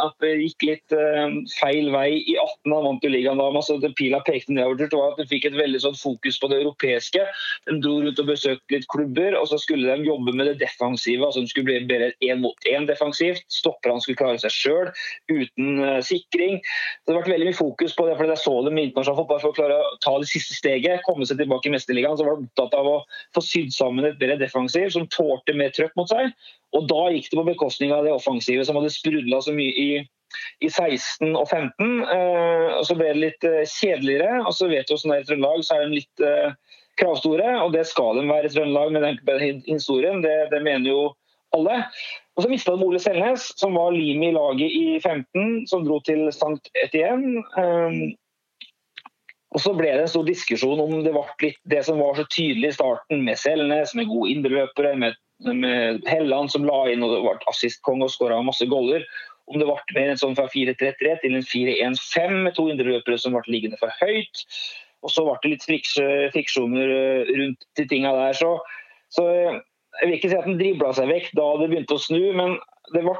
at, 0.00 0.16
det 0.24 0.32
gikk 0.40 0.66
litt 0.70 0.96
uh, 0.96 1.36
feil 1.58 1.90
vei 1.94 2.08
i 2.22 2.36
18. 2.40 2.72
Han 2.72 2.88
vant 2.88 3.04
jo 3.04 3.12
ligaen 3.12 3.42
da. 3.42 3.50
Altså, 3.50 3.78
Pila 3.98 4.22
pekte 4.26 4.56
nedover 4.56 4.88
var 4.96 5.14
at 5.14 5.20
de 5.20 5.28
fikk 5.28 5.50
et 5.50 5.58
veldig 5.58 5.82
sånn 5.84 5.98
fokus 5.98 6.40
på 6.40 6.50
det 6.52 6.62
europeiske. 6.62 7.26
De 7.68 7.78
dro 7.84 7.98
rundt 8.04 8.22
og 8.22 8.30
besøkte 8.30 8.76
litt 8.76 8.88
klubber, 8.92 9.36
og 9.36 9.50
så 9.50 9.60
skulle 9.60 9.92
de 9.92 10.08
jobbe 10.08 10.32
med 10.32 10.50
det 10.52 10.58
defensive. 10.64 11.24
altså 11.26 11.44
De 11.44 11.52
skulle 11.52 11.68
bli 11.68 11.84
bedre 11.90 12.12
én 12.24 12.40
mot 12.44 12.70
én 12.70 12.88
defensivt. 12.88 13.44
Stopperne 13.52 14.00
skulle 14.04 14.20
klare 14.20 14.40
seg 14.40 14.54
sjøl 14.54 14.92
uten 15.32 15.65
uten 15.66 15.84
eh, 15.84 16.02
sikring. 16.02 16.60
Det 17.04 17.12
har 17.12 17.20
vært 17.20 17.32
veldig 17.34 17.48
mye 17.50 17.58
fokus 17.58 17.94
på 17.96 18.06
det, 18.06 18.16
fordi 18.16 18.34
jeg 18.34 18.42
så 18.42 18.54
dem 18.66 18.78
i 18.78 18.86
internasjonal 18.88 19.20
fotball 19.20 19.40
for 19.42 19.52
å 19.52 19.56
klare 19.56 19.78
å 19.78 19.94
ta 20.04 20.16
det 20.20 20.28
siste 20.30 20.56
steget, 20.56 21.04
komme 21.06 21.26
seg 21.26 21.40
tilbake 21.40 21.68
i 21.68 21.74
Mesterligaen. 21.74 22.18
Så 22.18 22.26
var 22.26 22.38
de 22.38 22.48
opptatt 22.48 22.76
av 22.78 22.90
å 22.90 22.98
få 23.36 23.44
sydd 23.44 23.72
sammen 23.74 24.06
et 24.06 24.18
bedre 24.20 24.38
defensiv 24.40 24.90
som 24.94 25.08
tålte 25.12 25.56
mer 25.56 25.74
trøkk 25.76 25.96
mot 25.98 26.10
seg. 26.10 26.32
Og 26.76 26.86
da 26.90 27.08
gikk 27.14 27.30
det 27.30 27.40
på 27.40 27.48
bekostning 27.50 27.94
av 27.94 28.06
det 28.06 28.14
offensive 28.14 28.64
som 28.66 28.78
hadde 28.78 28.94
sprudla 28.94 29.40
så 29.42 29.54
mye 29.56 29.72
i 29.72 29.90
i 30.60 30.66
16 30.68 31.36
og 31.38 31.46
15. 31.46 32.00
Eh, 32.12 32.72
og 32.76 32.82
Så 32.84 32.96
ble 32.98 33.12
det 33.14 33.22
litt 33.22 33.44
eh, 33.46 33.62
kjedeligere. 33.62 34.42
og 34.42 34.52
så 34.52 34.66
vet 34.68 34.88
du 34.88 34.96
hvordan 34.96 35.12
det 35.12 35.16
er 35.16 35.22
i 35.22 35.28
Trøndelag, 35.28 35.62
så 35.64 35.76
er 35.76 35.84
de 35.84 36.00
litt 36.00 36.24
kravstore. 37.00 37.52
Og 37.62 37.70
det 37.72 37.86
skal 37.88 38.18
de 38.18 38.26
være 38.28 38.50
i 38.50 38.52
Trøndelag 38.52 38.92
med 38.92 39.06
den 39.06 39.62
historien. 39.70 40.20
Det, 40.26 40.34
det 40.50 40.60
mener 40.66 40.90
jo 40.90 41.00
alle. 41.56 41.78
Og 42.36 42.44
Så 42.44 42.52
mista 42.52 42.74
de 42.76 42.84
Ole 42.84 43.00
Selnes, 43.00 43.48
som 43.56 43.76
var 43.78 43.94
limet 43.96 44.28
i 44.28 44.36
laget 44.36 44.72
i 44.76 44.86
15, 45.00 45.66
som 45.70 45.84
dro 45.86 46.00
til 46.04 46.26
St. 46.28 46.70
Etienne. 46.84 47.40
Um, 47.56 48.12
og 49.56 49.62
Så 49.64 49.72
ble 49.72 49.88
det 49.88 50.02
en 50.04 50.10
stor 50.12 50.26
diskusjon 50.26 50.82
om 50.82 50.98
det 51.04 51.14
var 51.14 51.30
litt 51.40 51.56
det 51.64 51.80
som 51.86 52.02
var 52.02 52.18
så 52.18 52.26
tydelig 52.28 52.74
i 52.74 52.76
starten, 52.76 53.22
med 53.24 53.40
Selnes, 53.40 53.94
med 53.96 54.10
gode 54.10 54.34
indreløpere, 54.34 54.92
med, 55.00 55.16
med 55.48 56.04
Helland 56.10 56.52
som 56.52 56.66
la 56.68 56.82
inn 56.92 57.04
og 57.06 57.14
det 57.14 57.22
ble 57.24 57.52
assistkonge 57.52 58.04
og 58.04 58.12
skåra 58.12 58.42
masse 58.44 58.68
goller. 58.68 59.06
Om 59.48 59.62
det 59.62 59.68
ble 59.70 59.96
mer 59.96 60.12
en 60.12 60.20
sånn 60.20 60.36
fra 60.36 60.48
4-3-3 60.52 61.14
til 61.22 61.38
en 61.38 61.46
4-1-5 61.46 62.36
med 62.44 62.56
to 62.58 62.66
indreløpere 62.68 63.16
som 63.22 63.36
ble 63.38 63.46
liggende 63.54 63.80
for 63.80 63.94
høyt. 64.02 64.44
og 65.06 65.12
så 65.14 65.24
ble 65.24 65.38
det 65.42 65.52
litt 65.54 65.64
friksjoner 66.34 66.92
rundt 67.30 67.66
de 67.78 67.88
tinga 67.88 68.12
der. 68.12 68.36
Så, 68.36 68.58
så 69.14 69.24
jeg 70.00 70.08
vil 70.08 70.16
ikke 70.18 70.30
si 70.30 70.38
at 70.38 70.48
han 70.48 70.58
dribla 70.60 70.94
seg 70.96 71.10
vekk 71.10 71.28
da 71.38 71.50
det 71.60 71.68
begynte 71.72 71.96
å 71.96 72.02
snu, 72.02 72.22
men 72.36 72.56
ble, 72.92 73.14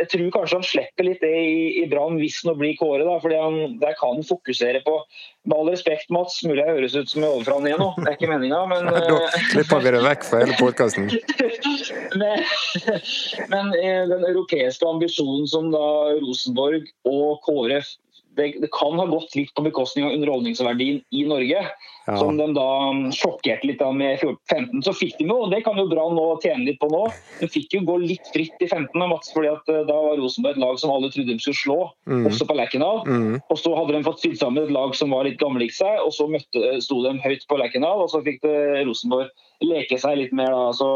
jeg 0.00 0.08
tror 0.10 0.30
kanskje 0.34 0.58
han 0.58 0.66
slipper 0.66 1.06
litt 1.06 1.20
det 1.22 1.30
i, 1.30 1.58
i 1.82 1.84
Brann 1.90 2.18
hvis 2.18 2.40
han 2.46 2.58
blir 2.58 2.74
Kåre. 2.78 3.04
Da, 3.06 3.18
fordi 3.22 3.38
han, 3.38 3.76
Der 3.82 3.94
kan 3.98 4.16
han 4.16 4.26
fokusere 4.26 4.82
på 4.86 4.96
Med 5.46 5.56
all 5.56 5.70
respekt, 5.70 6.10
Mats, 6.10 6.40
mulig 6.46 6.62
jeg 6.62 6.76
høres 6.76 6.96
ut 6.96 7.10
som 7.10 7.22
jeg 7.22 7.30
overfor 7.30 7.58
han 7.58 7.68
igjen 7.70 7.82
nå, 7.82 7.90
det 8.00 8.08
er 8.10 8.18
ikke 8.18 8.30
meninga, 8.32 8.62
men 8.70 8.90
Da 9.12 9.42
slipper 9.52 9.84
vi 9.84 9.94
det 9.94 10.02
vekk 10.06 10.26
fra 10.28 10.42
hele 10.42 10.58
podkasten. 10.58 11.10
men, 12.20 12.46
men 13.52 13.74
eh, 13.78 14.02
den 14.10 14.26
europeiske 14.32 14.88
ambisjonen 14.88 15.46
som 15.50 15.70
da 15.74 15.86
Rosenborg 16.22 16.90
og 17.08 17.42
Kåre 17.46 17.82
det, 18.36 18.54
det, 18.62 18.68
kan 18.72 18.98
ha 18.98 19.06
gått 19.06 19.34
litt 19.36 19.52
på 19.54 19.64
bekostning 19.66 20.06
av 20.06 20.14
underholdningsverdien 20.16 21.02
i 21.10 21.24
Norge. 21.28 21.64
Ja. 22.06 22.16
Som 22.18 22.38
de 22.40 22.48
da 22.56 22.66
sjokkerte 23.14 23.68
litt 23.68 23.78
da 23.78 23.92
med 23.94 24.18
15. 24.50 24.80
Så 24.82 24.94
fikk 24.96 25.20
de 25.20 25.28
jo, 25.28 25.36
og 25.44 25.52
det 25.52 25.60
kan 25.66 25.78
jo 25.78 25.86
Brann 25.90 26.16
nå 26.18 26.24
tjene 26.42 26.66
litt 26.66 26.80
på 26.82 26.88
nå, 26.90 27.04
de 27.38 27.48
fikk 27.50 27.76
jo 27.76 27.84
gå 27.86 27.98
litt 28.02 28.32
fritt 28.34 28.64
i 28.64 28.68
15. 28.68 28.96
Mats, 28.98 29.30
fordi 29.34 29.52
at 29.52 29.70
eh, 29.70 29.84
da 29.86 29.98
var 30.08 30.18
Rosenborg 30.18 30.56
et 30.56 30.62
lag 30.64 30.80
som 30.82 30.90
alle 30.94 31.12
trodde 31.14 31.30
de 31.30 31.44
skulle 31.44 31.60
slå, 31.60 31.78
mm. 32.10 32.26
også 32.32 32.48
på 32.48 32.58
Lerkendal. 32.58 33.04
Mm. 33.06 33.38
Og 33.46 33.60
så 33.60 33.74
hadde 33.78 33.94
de 33.94 34.02
fått 34.08 34.24
sydd 34.24 34.40
sammen 34.40 34.64
et 34.64 34.74
lag 34.74 34.96
som 34.98 35.14
var 35.14 35.28
litt 35.28 35.38
gammellikt 35.42 35.78
seg, 35.78 36.02
og 36.02 36.10
så 36.16 36.26
møtte, 36.30 36.74
sto 36.82 37.02
de 37.06 37.14
høyt 37.22 37.46
på 37.46 37.60
Lerkendal, 37.60 38.02
og 38.02 38.10
så 38.10 38.22
fikk 38.26 38.42
det 38.46 38.56
Rosenborg 38.88 39.30
leke 39.62 39.98
seg 40.00 40.18
litt 40.18 40.34
mer 40.34 40.50
da. 40.50 40.68
Så, 40.74 40.88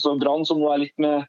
så 0.00 0.16
Brann 0.20 0.44
som 0.48 0.60
nå 0.60 0.68
er 0.74 0.84
litt 0.84 0.96
med 1.00 1.24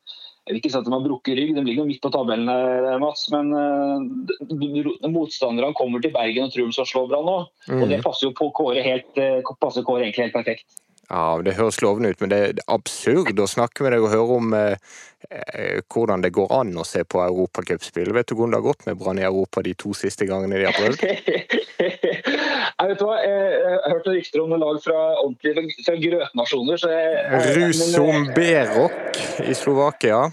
jeg 0.46 0.54
vil 0.54 0.60
ikke 0.62 0.70
si 0.70 0.78
at 0.78 0.86
de 0.86 0.94
har 0.94 1.02
brukket 1.02 1.38
rygg, 1.40 1.52
de 1.58 1.66
ligger 1.66 1.88
midt 1.90 2.04
på 2.04 2.12
tabellen, 2.14 2.50
her, 2.52 3.00
Mats. 3.02 3.26
Men 3.34 3.50
uh, 3.50 5.10
motstanderne 5.10 5.74
kommer 5.78 6.04
til 6.04 6.14
Bergen 6.14 6.46
og 6.46 6.54
tror 6.54 6.70
de 6.70 6.78
skal 6.78 6.90
slå 6.92 7.06
Brann 7.10 7.26
nå. 7.26 7.38
Mm. 7.66 7.80
Og 7.82 7.90
det 7.90 8.02
passer 8.06 8.28
jo 8.28 8.36
på 8.38 8.52
Kåre, 8.54 8.84
helt, 8.86 9.10
uh, 9.18 9.56
passer 9.58 9.86
Kåre 9.88 10.06
egentlig 10.06 10.28
helt 10.28 10.38
perfekt. 10.38 10.68
Ja, 11.10 11.42
Det 11.42 11.54
høres 11.58 11.82
lovende 11.82 12.10
ut, 12.10 12.22
men 12.22 12.32
det 12.32 12.40
er 12.42 12.62
absurd 12.72 13.38
å 13.38 13.50
snakke 13.50 13.86
med 13.86 13.94
deg 13.94 14.06
og 14.06 14.10
høre 14.10 14.38
om 14.40 14.54
eh, 14.58 14.74
eh 14.74 15.15
hvordan 15.92 16.24
det 16.24 16.32
går 16.36 16.52
an 16.54 16.74
å 16.78 16.86
se 16.88 17.04
på 17.04 17.22
europacupspill. 17.24 18.14
Vet 18.16 18.30
du 18.30 18.36
hvordan 18.36 18.56
det 18.56 18.60
har 18.62 18.68
gått 18.68 18.86
med 18.88 19.00
Brann 19.00 19.20
i 19.22 19.26
Europa 19.28 19.64
de 19.66 19.74
to 19.80 19.94
siste 19.98 20.28
gangene 20.30 20.60
de 20.60 20.68
har 20.68 20.78
prøvd? 20.78 21.04
Jeg 22.76 22.90
vet 22.92 23.02
hva, 23.02 23.14
jeg 23.24 23.68
har 23.72 23.94
hørt 23.94 24.08
rykter 24.12 24.42
om 24.44 24.50
noen 24.52 24.60
lag 24.60 24.78
fra 24.84 24.98
ordentlige 25.22 25.86
fra 25.86 25.94
grøtnasjoner. 25.96 26.82
så 26.82 26.90
Rusomberok 27.56 29.20
i 29.48 29.56
Slovakia. 29.56 30.26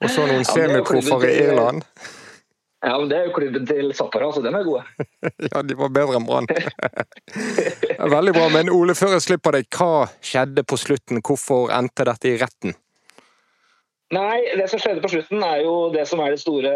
Og 0.00 0.08
så 0.12 0.24
noen 0.24 0.46
semiprofer 0.48 1.28
i 1.28 1.34
Irland. 1.44 1.84
Ja, 2.86 2.98
men 2.98 3.08
Det 3.08 3.16
er 3.18 3.24
jo 3.26 3.32
klubben 3.34 3.66
til 3.66 3.92
Zappara, 3.96 4.28
så 4.32 4.42
dem 4.44 4.54
er 4.54 4.64
gode. 4.64 4.84
ja, 5.50 5.62
de 5.62 5.76
var 5.78 5.88
bedre 5.90 6.20
enn 6.20 6.26
Brann. 6.28 6.46
Veldig 8.16 8.34
bra. 8.36 8.48
Men 8.52 8.70
Ole, 8.70 8.94
før 8.94 9.16
jeg 9.16 9.24
slipper 9.24 9.56
deg, 9.56 9.68
hva 9.74 10.06
skjedde 10.22 10.62
på 10.62 10.78
slutten? 10.78 11.22
Hvorfor 11.24 11.72
endte 11.74 12.06
dette 12.06 12.30
i 12.30 12.36
retten? 12.38 12.76
Nei, 14.14 14.38
det 14.54 14.68
som 14.70 14.78
skjedde 14.78 15.02
på 15.02 15.10
slutten 15.10 15.42
er 15.42 15.64
jo 15.64 15.88
det 15.90 16.04
som 16.06 16.20
er 16.22 16.30
det 16.30 16.38
store, 16.38 16.74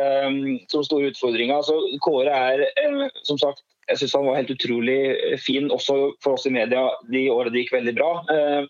som 0.73 0.83
store 0.83 1.13
utfordringa. 1.13 1.61
Altså, 1.61 1.77
Kåre 2.03 2.35
er, 2.35 2.65
eh, 2.67 3.05
som 3.23 3.39
sagt, 3.39 3.63
jeg 3.87 4.01
syns 4.01 4.17
han 4.19 4.27
var 4.27 4.41
helt 4.41 4.51
utrolig 4.51 5.39
fin, 5.43 5.71
også 5.71 6.17
for 6.25 6.35
oss 6.35 6.49
i 6.51 6.55
media 6.55 6.89
de 7.11 7.29
årene 7.31 7.55
det 7.55 7.65
gikk 7.65 7.77
veldig 7.79 7.95
bra. 7.95 8.11
Eh, 8.35 8.67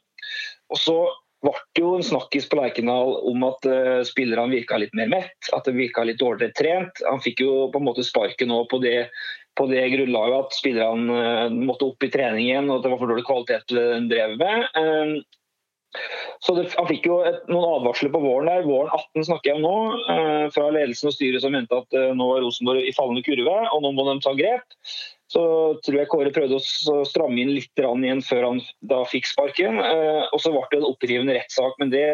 og 0.70 0.80
så 0.80 0.98
ble 1.40 1.54
det 1.56 1.80
jo 1.80 1.94
en 1.96 2.04
snakkis 2.04 2.50
på 2.50 2.58
Lerkendal 2.58 3.14
om 3.30 3.44
at 3.48 3.64
uh, 3.64 4.02
spillerne 4.04 4.52
virka 4.52 4.76
litt 4.76 4.92
mer 4.92 5.08
mett, 5.08 5.48
at 5.56 5.64
de 5.64 5.72
virka 5.72 6.04
litt 6.04 6.20
dårligere 6.20 6.52
trent. 6.52 7.00
Han 7.08 7.22
fikk 7.24 7.40
jo 7.46 7.70
på 7.72 7.80
en 7.80 7.86
måte 7.86 8.04
sparken 8.04 8.52
nå 8.52 8.58
på 8.68 8.76
det, 8.84 9.08
på 9.56 9.64
det 9.70 9.86
grunnlaget 9.94 10.36
at 10.36 10.58
spillerne 10.58 11.48
måtte 11.54 11.88
opp 11.88 12.04
i 12.04 12.10
trening 12.12 12.44
igjen, 12.44 12.68
og 12.68 12.78
at 12.78 12.84
det 12.84 12.92
var 12.92 13.00
for 13.00 13.14
dårlig 13.14 13.24
kvalitet 13.24 13.64
på 13.72 13.78
de 13.78 13.86
drev 14.12 14.36
med. 14.36 15.24
Så 16.40 16.54
det, 16.54 16.68
Han 16.76 16.88
fikk 16.88 17.08
jo 17.08 17.20
et, 17.26 17.40
noen 17.50 17.80
advarsler 17.80 18.12
på 18.14 18.22
våren 18.22 18.48
der, 18.50 18.66
våren 18.66 18.92
18 18.94 19.26
snakker 19.26 19.50
jeg 19.50 19.58
om 19.58 19.64
nå, 19.66 20.02
eh, 20.14 20.44
fra 20.54 20.68
ledelsen 20.70 21.10
og 21.10 21.16
styret 21.16 21.42
som 21.42 21.54
mente 21.56 21.80
at 21.82 21.96
eh, 21.98 22.12
nå 22.16 22.28
er 22.36 22.44
Rosenborg 22.44 22.86
i 22.86 22.94
fallende 22.96 23.24
kurve 23.26 23.56
og 23.66 23.82
nå 23.82 23.90
må 23.96 24.06
de 24.06 24.18
ta 24.22 24.34
grep. 24.38 24.78
Så 25.30 25.42
tror 25.86 25.98
jeg 26.00 26.10
Kåre 26.10 26.32
prøvde 26.34 26.58
å 26.58 27.02
stramme 27.06 27.38
inn 27.38 27.52
litt 27.54 27.78
igjen 27.78 28.22
før 28.26 28.48
han 28.48 28.62
da 28.90 29.04
fikk 29.06 29.28
sparken. 29.30 29.78
Eh, 29.82 30.24
og 30.30 30.42
så 30.42 30.54
ble 30.54 30.64
det 30.72 30.80
en 30.80 30.90
opprivende 30.90 31.36
rettssak, 31.38 31.76
men 31.82 31.92
det 31.94 32.06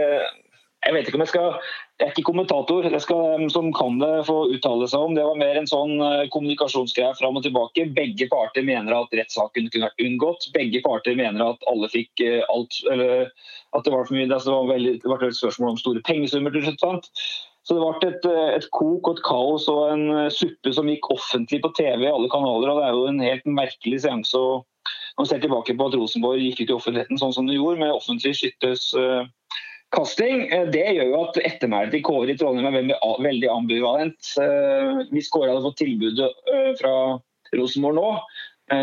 jeg 0.86 0.94
vet 0.94 1.08
ikke 1.08 1.18
om 1.18 1.24
jeg 1.24 1.32
skal 1.32 1.54
Jeg 1.96 2.10
er 2.10 2.12
ikke 2.12 2.26
kommentator, 2.28 2.84
det 2.92 2.98
skal 3.00 3.40
de 3.40 3.46
som 3.48 3.70
kan 3.72 3.94
det 3.96 4.26
få 4.28 4.34
uttale 4.52 4.84
seg 4.92 5.00
om. 5.00 5.14
Det 5.16 5.22
var 5.24 5.38
mer 5.40 5.56
en 5.56 5.68
sånn 5.70 5.94
eh, 6.04 6.26
kommunikasjonsgreie 6.34 7.16
fram 7.16 7.38
og 7.40 7.44
tilbake. 7.46 7.86
Begge 7.96 8.26
parter 8.28 8.66
mener 8.68 8.92
at 8.98 9.14
rettssaken 9.16 9.70
kunne 9.72 9.88
vært 9.88 10.04
unngått. 10.04 10.44
Begge 10.52 10.82
parter 10.84 11.16
mener 11.16 11.46
at 11.46 11.64
alle 11.72 11.88
fikk 11.88 12.20
eh, 12.20 12.42
alt 12.52 12.76
eller 12.92 13.30
at 13.72 13.88
det 13.88 13.94
var 13.94 14.04
for 14.04 14.12
mye, 14.12 14.28
det 14.28 14.42
var, 14.44 14.68
veldig, 14.68 14.92
det 15.00 15.08
var 15.08 15.24
et 15.24 15.38
spørsmål 15.38 15.72
om 15.72 15.80
store 15.80 16.02
pengesummer 16.04 16.52
til 16.52 16.66
slutt. 16.66 17.08
Så 17.64 17.78
det 17.78 17.80
ble 17.80 18.10
et, 18.10 18.28
eh, 18.28 18.52
et, 18.58 18.68
kok 18.76 19.08
og 19.08 19.16
et 19.16 19.24
kaos 19.24 19.64
og 19.72 19.82
en 19.94 20.28
suppe 20.36 20.74
som 20.76 20.92
gikk 20.92 21.08
offentlig 21.16 21.62
på 21.64 21.72
TV 21.80 22.04
i 22.04 22.12
alle 22.12 22.28
kanaler. 22.28 22.74
og 22.74 22.82
Det 22.82 22.90
er 22.90 22.98
jo 22.98 23.08
en 23.08 23.24
helt 23.24 23.48
merkelig 23.62 24.02
seanse. 24.04 24.36
Når 24.36 25.24
man 25.24 25.32
ser 25.32 25.40
tilbake 25.40 25.72
på 25.72 25.88
at 25.88 25.96
Rosenborg 25.96 26.44
gikk 26.44 26.66
ut 26.66 26.74
i 26.74 26.76
offentligheten 26.76 27.24
sånn 27.24 27.32
som 27.32 27.48
det 27.48 27.56
gjorde, 27.56 27.80
med 27.80 27.96
offentlig 27.96 28.36
skyttes 28.36 28.90
kasting. 29.96 30.46
Eh, 30.52 30.66
det 30.72 30.84
gjør 30.96 31.10
jo 31.10 31.22
at 31.24 31.40
ettermælet 31.42 31.94
til 31.96 32.04
Kåre 32.06 32.32
i 32.32 32.36
Trondheim 32.38 32.68
er 32.70 32.76
veldig, 32.78 32.98
veldig 33.26 33.50
ambivalent. 33.52 34.32
Eh, 34.42 35.02
hvis 35.12 35.30
Kåre 35.32 35.52
hadde 35.52 35.64
fått 35.64 35.80
tilbudet 35.82 36.30
eh, 36.52 36.70
fra 36.80 36.92
Rosenborg 37.56 37.98
nå, 37.98 38.10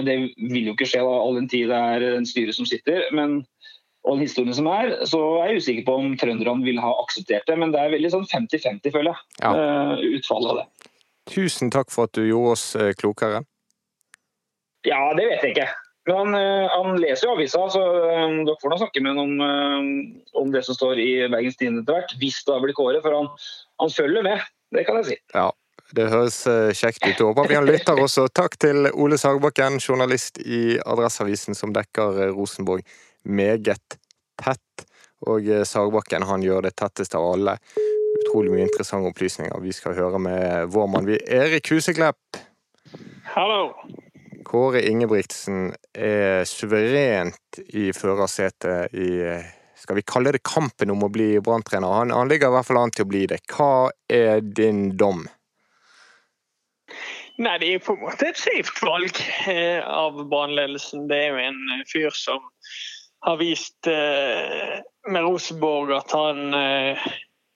det 0.07 0.13
vil 0.39 0.69
jo 0.69 0.73
ikke 0.77 0.85
skje 0.87 1.01
all 1.03 1.35
den 1.35 1.49
tid 1.51 1.67
det 1.67 1.75
er 1.75 2.03
en 2.13 2.27
styre 2.27 2.53
som 2.55 2.67
sitter. 2.67 3.03
men 3.11 3.41
og 4.03 4.17
den 4.17 4.25
historien 4.25 4.55
som 4.55 4.67
er, 4.67 4.93
så 5.07 5.19
er 5.39 5.53
jeg 5.53 5.61
usikker 5.63 5.85
på 5.87 5.93
om 5.95 6.15
trønderne 6.19 6.65
vil 6.65 6.79
ha 6.83 6.89
akseptert 7.05 7.47
det. 7.47 7.55
Men 7.55 7.71
det 7.71 7.79
er 7.79 7.93
veldig 7.93 8.09
sånn 8.11 8.25
50-50, 8.27 8.91
føler 8.91 9.13
jeg, 9.13 9.21
ja. 9.39 9.51
utfallet 10.17 10.51
av 10.51 10.59
det. 10.59 10.89
Tusen 11.31 11.71
takk 11.71 11.87
for 11.91 12.09
at 12.09 12.19
du 12.19 12.25
gjorde 12.27 12.57
oss 12.57 12.65
klokere. 12.99 13.45
Ja, 14.83 14.99
det 15.15 15.29
vet 15.29 15.47
jeg 15.47 15.55
ikke. 15.55 15.69
Han, 16.09 16.35
eh, 16.35 16.69
han, 16.69 16.97
leser 16.99 17.29
jo 17.29 17.33
avisa, 17.37 17.61
så 17.71 17.81
um, 17.81 18.41
dere 18.43 18.59
får 18.59 18.73
nå 18.73 18.77
snakke 18.81 19.03
med 19.03 19.13
ham 19.13 19.21
om, 19.23 19.35
um, 19.39 19.91
om, 20.41 20.49
det 20.51 20.65
som 20.67 20.75
står 20.75 20.99
i 20.99 21.09
Bergens 21.31 21.55
Tidende 21.59 21.83
etter 21.83 21.95
hvert. 21.95 22.15
Hvis 22.19 22.41
det 22.47 22.59
blir 22.65 22.75
kåret. 22.75 22.99
for 23.05 23.15
han, 23.15 23.29
han, 23.79 23.93
følger 23.93 24.25
med. 24.25 24.43
Det 24.75 24.83
kan 24.87 24.99
jeg 24.99 25.07
si. 25.13 25.17
Ja, 25.31 25.47
det 25.95 26.09
høres 26.11 26.41
kjekt 26.75 27.07
ut. 27.07 27.23
Håper 27.23 27.47
vi 27.47 27.59
han 27.59 27.69
lytter 27.69 28.03
også. 28.03 28.27
Takk 28.35 28.59
til 28.59 28.89
Ole 28.91 29.19
Sagbakken, 29.21 29.79
journalist 29.79 30.41
i 30.43 30.79
Adresseavisen 30.81 31.55
som 31.55 31.71
dekker 31.75 32.33
Rosenborg 32.33 32.83
meget 33.23 33.99
tett. 34.41 34.87
Og 35.23 35.47
Sagbakken 35.69 36.25
han 36.27 36.43
gjør 36.43 36.65
det 36.67 36.75
tetteste 36.81 37.21
av 37.21 37.35
alle. 37.37 37.59
Utrolig 38.23 38.51
mye 38.51 38.65
interessante 38.67 39.13
opplysninger. 39.13 39.55
Vi 39.63 39.71
skal 39.77 39.95
høre 39.95 40.19
med 40.19 40.73
vår 40.73 40.89
mann 40.91 41.13
Erik 41.15 41.71
Huseklepp. 41.71 42.41
Hallo. 43.37 43.69
Kåre 44.45 44.83
Ingebrigtsen 44.87 45.73
er 45.93 46.43
suverent 46.49 47.59
i 47.73 47.91
førersetet 47.95 48.93
i 48.93 49.09
skal 49.83 49.97
vi 49.99 50.05
kalle 50.07 50.31
det 50.31 50.43
kampen 50.47 50.93
om 50.93 51.03
å 51.03 51.11
bli 51.11 51.33
branntrener. 51.43 51.91
Han, 51.91 52.13
han, 52.15 52.29
ligger 52.31 52.51
i 52.51 52.55
hvert 52.55 52.67
fall 52.69 52.79
an 52.79 52.93
til 52.95 53.03
å 53.03 53.11
bli 53.11 53.25
det. 53.27 53.41
Hva 53.51 53.89
er 54.07 54.39
din 54.43 54.93
dom? 54.99 55.25
Nei, 57.41 57.57
Det 57.59 57.69
er 57.73 57.83
på 57.83 57.95
en 57.97 58.03
måte 58.05 58.29
et 58.29 58.39
safe 58.39 58.85
valg 58.85 59.19
eh, 59.49 59.81
av 59.83 60.21
brannledelsen. 60.29 61.07
Det 61.09 61.17
er 61.17 61.33
jo 61.33 61.41
en 61.49 61.61
eh, 61.75 61.85
fyr 61.89 62.15
som 62.15 62.45
har 63.25 63.39
vist 63.41 63.89
eh, 63.89 64.79
med 65.09 65.25
Rosenborg 65.25 65.95
at 65.97 66.13
han 66.15 66.55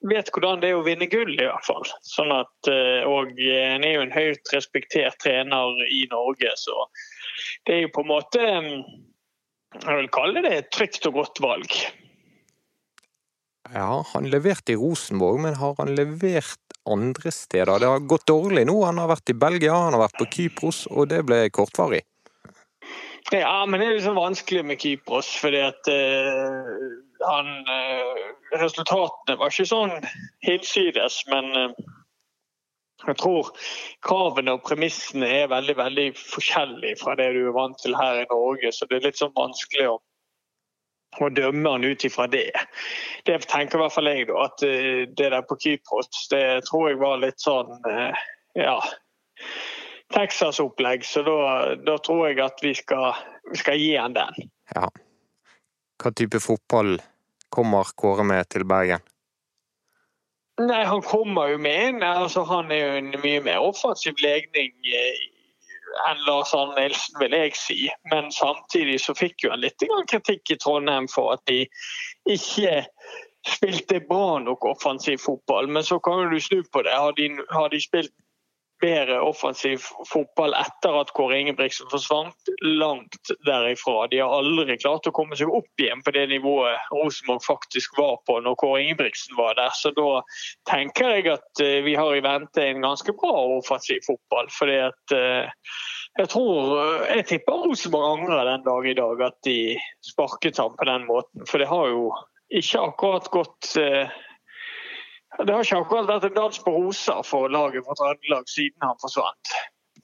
vet 0.06 0.30
hvordan 0.34 0.62
det 0.62 0.72
er 0.72 0.78
å 0.78 0.86
vinne 0.86 1.08
gull, 1.10 1.34
i 1.34 1.48
hvert 1.48 1.66
fall. 1.66 1.86
Sånn 2.06 2.34
at, 2.36 2.70
eh, 2.70 3.04
og 3.08 3.34
han 3.38 3.86
er 3.86 3.96
jo 3.98 4.06
en 4.06 4.14
høyt 4.14 4.54
respektert 4.54 5.18
trener 5.24 5.82
i 5.90 6.06
Norge, 6.12 6.54
så 6.60 6.88
det 7.66 7.76
er 7.76 7.86
jo 7.86 7.94
på 7.96 8.04
en 8.06 8.12
måte 8.14 8.42
mm, 8.42 8.82
Jeg 9.78 9.98
vil 10.00 10.08
kalle 10.16 10.42
det 10.42 10.52
et 10.56 10.70
trygt 10.74 11.06
og 11.10 11.18
godt 11.20 11.42
valg. 11.44 11.74
Ja, 13.74 14.00
han 14.14 14.30
leverte 14.32 14.74
i 14.74 14.78
Rosenborg, 14.80 15.42
men 15.44 15.58
har 15.60 15.76
han 15.78 15.92
levert 15.94 16.78
andre 16.88 17.34
steder? 17.36 17.80
Det 17.80 17.90
har 17.92 18.06
gått 18.08 18.30
dårlig 18.32 18.64
nå. 18.70 18.78
Han 18.88 19.02
har 19.02 19.12
vært 19.12 19.34
i 19.34 19.36
Belgia, 19.38 19.76
han 19.76 19.94
har 19.94 20.06
vært 20.06 20.22
på 20.22 20.30
Kypros, 20.38 20.86
og 20.88 21.10
det 21.12 21.20
ble 21.28 21.44
kortvarig. 21.54 22.06
Ja, 23.36 23.66
men 23.68 23.82
det 23.82 23.90
er 23.90 23.98
liksom 23.98 24.16
vanskelig 24.16 24.64
med 24.66 24.80
Kypros, 24.80 25.34
fordi 25.42 25.60
at 25.68 25.90
uh, 25.92 26.88
han 27.26 27.48
uh, 27.68 28.18
Resultatene 28.58 29.38
var 29.40 29.54
ikke 29.54 29.68
sånn 29.70 29.94
hinsides, 30.46 31.22
men 31.32 31.50
uh, 31.56 31.94
jeg 33.06 33.18
tror 33.22 33.52
kravene 34.06 34.58
og 34.58 34.66
premissene 34.66 35.30
er 35.44 35.52
veldig 35.52 35.78
veldig 35.78 36.08
forskjellige 36.18 37.00
fra 37.04 37.16
det 37.20 37.30
du 37.36 37.44
er 37.46 37.56
vant 37.56 37.78
til 37.82 37.96
her 37.98 38.24
i 38.24 38.30
Norge. 38.32 38.72
Så 38.74 38.90
det 38.90 38.98
er 38.98 39.10
litt 39.10 39.20
sånn 39.20 39.36
vanskelig 39.38 39.92
å, 39.92 39.98
å 41.22 41.30
dømme 41.30 41.76
han 41.76 41.86
ut 41.86 42.08
ifra 42.10 42.26
det. 42.32 42.50
Det 43.30 43.38
tenker 43.46 43.78
i 43.78 43.84
hvert 43.84 43.94
fall 43.94 44.10
jeg, 44.10 44.26
da. 44.32 44.48
At 44.50 44.66
det 44.66 45.30
der 45.30 45.46
på 45.46 45.60
Kypros, 45.62 46.26
det 46.34 46.66
tror 46.72 46.90
jeg 46.90 47.02
var 47.04 47.22
litt 47.22 47.44
sånn 47.44 47.78
Ja 48.58 48.80
Texas-opplegg, 50.14 51.06
så 51.06 51.24
da, 51.24 51.76
da, 51.76 51.98
tror 51.98 52.30
jeg 52.30 52.40
at 52.44 52.64
vi 52.64 52.74
skal, 52.78 53.18
vi 53.52 53.60
skal 53.60 53.82
gi 53.82 53.92
han 53.98 54.16
den. 54.16 54.48
Ja. 54.76 54.88
Hva 55.98 56.12
type 56.14 56.40
fotball 56.44 56.98
kommer 57.50 57.94
Kåre 57.98 58.26
med 58.28 58.50
til 58.54 58.66
Bergen? 58.70 59.02
Nei, 60.62 60.84
Han 60.86 61.02
kommer 61.06 61.52
jo 61.54 61.58
med 61.62 61.88
en 61.88 62.04
altså 62.04 62.44
Han 62.44 62.72
er 62.72 62.84
jo 62.84 62.94
en 63.02 63.12
mye 63.22 63.42
mer 63.46 63.66
offensiv 63.66 64.18
legning 64.22 64.74
eh, 64.90 65.26
enn 66.10 66.24
Lars 66.28 66.54
Arne 66.54 66.76
Nilsen, 66.78 67.18
vil 67.22 67.34
jeg 67.34 67.54
si. 67.58 67.78
Men 68.12 68.32
samtidig 68.34 69.00
så 69.02 69.16
fikk 69.18 69.46
jo 69.46 69.54
han 69.54 69.64
litt 69.64 69.82
kritikk 70.12 70.52
i 70.54 70.58
Trondheim 70.62 71.08
for 71.10 71.34
at 71.34 71.42
de 71.50 71.64
ikke 72.30 72.84
spilte 73.48 74.02
bra 74.10 74.38
nok 74.44 74.66
offensiv 74.68 75.18
fotball. 75.24 75.70
Men 75.72 75.84
så 75.88 76.00
kan 76.04 76.30
du 76.30 76.40
snu 76.44 76.62
på 76.74 76.84
det. 76.86 76.94
Har 76.94 77.16
de, 77.18 77.32
har 77.50 77.70
de 77.74 77.82
spilt 77.82 78.14
bedre 78.82 79.20
offensiv 79.22 79.82
fotball 80.10 80.54
etter 80.58 81.00
at 81.02 81.12
Kåre 81.18 81.40
Ingebrigtsen 81.42 81.90
forsvant. 81.92 82.52
Langt 82.62 83.32
derifra. 83.46 84.08
De 84.12 84.22
har 84.22 84.34
aldri 84.38 84.78
klart 84.82 85.10
å 85.10 85.14
komme 85.16 85.38
seg 85.40 85.52
opp 85.54 85.82
igjen 85.82 86.04
på 86.06 86.14
det 86.16 86.28
nivået 86.32 86.92
Rosenborg 86.94 87.44
faktisk 87.46 87.98
var 88.00 88.20
på 88.30 88.40
når 88.44 88.58
Kåre 88.62 88.84
Ingebrigtsen 88.86 89.38
var 89.40 89.58
der. 89.60 89.74
Så 89.78 89.94
da 89.98 90.22
tenker 90.70 91.18
jeg 91.18 91.28
at 91.34 91.64
eh, 91.64 91.82
vi 91.86 91.98
har 91.98 92.16
i 92.16 92.24
vente 92.26 92.64
en 92.64 92.86
ganske 92.86 93.16
bra 93.18 93.36
offensiv 93.58 94.04
fotball. 94.08 94.52
fordi 94.54 94.80
at 94.88 95.18
eh, 95.18 95.68
jeg 96.18 96.32
tror, 96.34 96.72
jeg 97.14 97.28
tipper 97.30 97.66
Rosenborg 97.68 98.08
angrer 98.16 98.48
den 98.50 98.64
dag 98.66 98.88
i 98.90 98.96
dag 98.98 99.22
at 99.28 99.38
de 99.46 99.60
sparket 100.06 100.58
ham 100.58 100.74
på 100.78 100.88
den 100.90 101.06
måten. 101.06 101.46
For 101.50 101.62
det 101.62 101.70
har 101.70 101.92
jo 101.92 102.08
ikke 102.58 102.82
akkurat 102.90 103.28
gått 103.34 103.76
eh, 103.82 104.16
det 105.46 105.54
har 105.54 105.66
ikke 105.66 105.82
akkurat 105.84 106.10
vært 106.10 106.30
en 106.30 106.38
dans 106.38 106.62
på 106.64 106.74
roser 106.74 107.24
for 107.26 107.52
laget 107.54 107.86
fra 107.86 107.98
Trøndelag 108.00 108.50
siden 108.50 108.86
han 108.86 109.00
forsvant. 109.02 109.58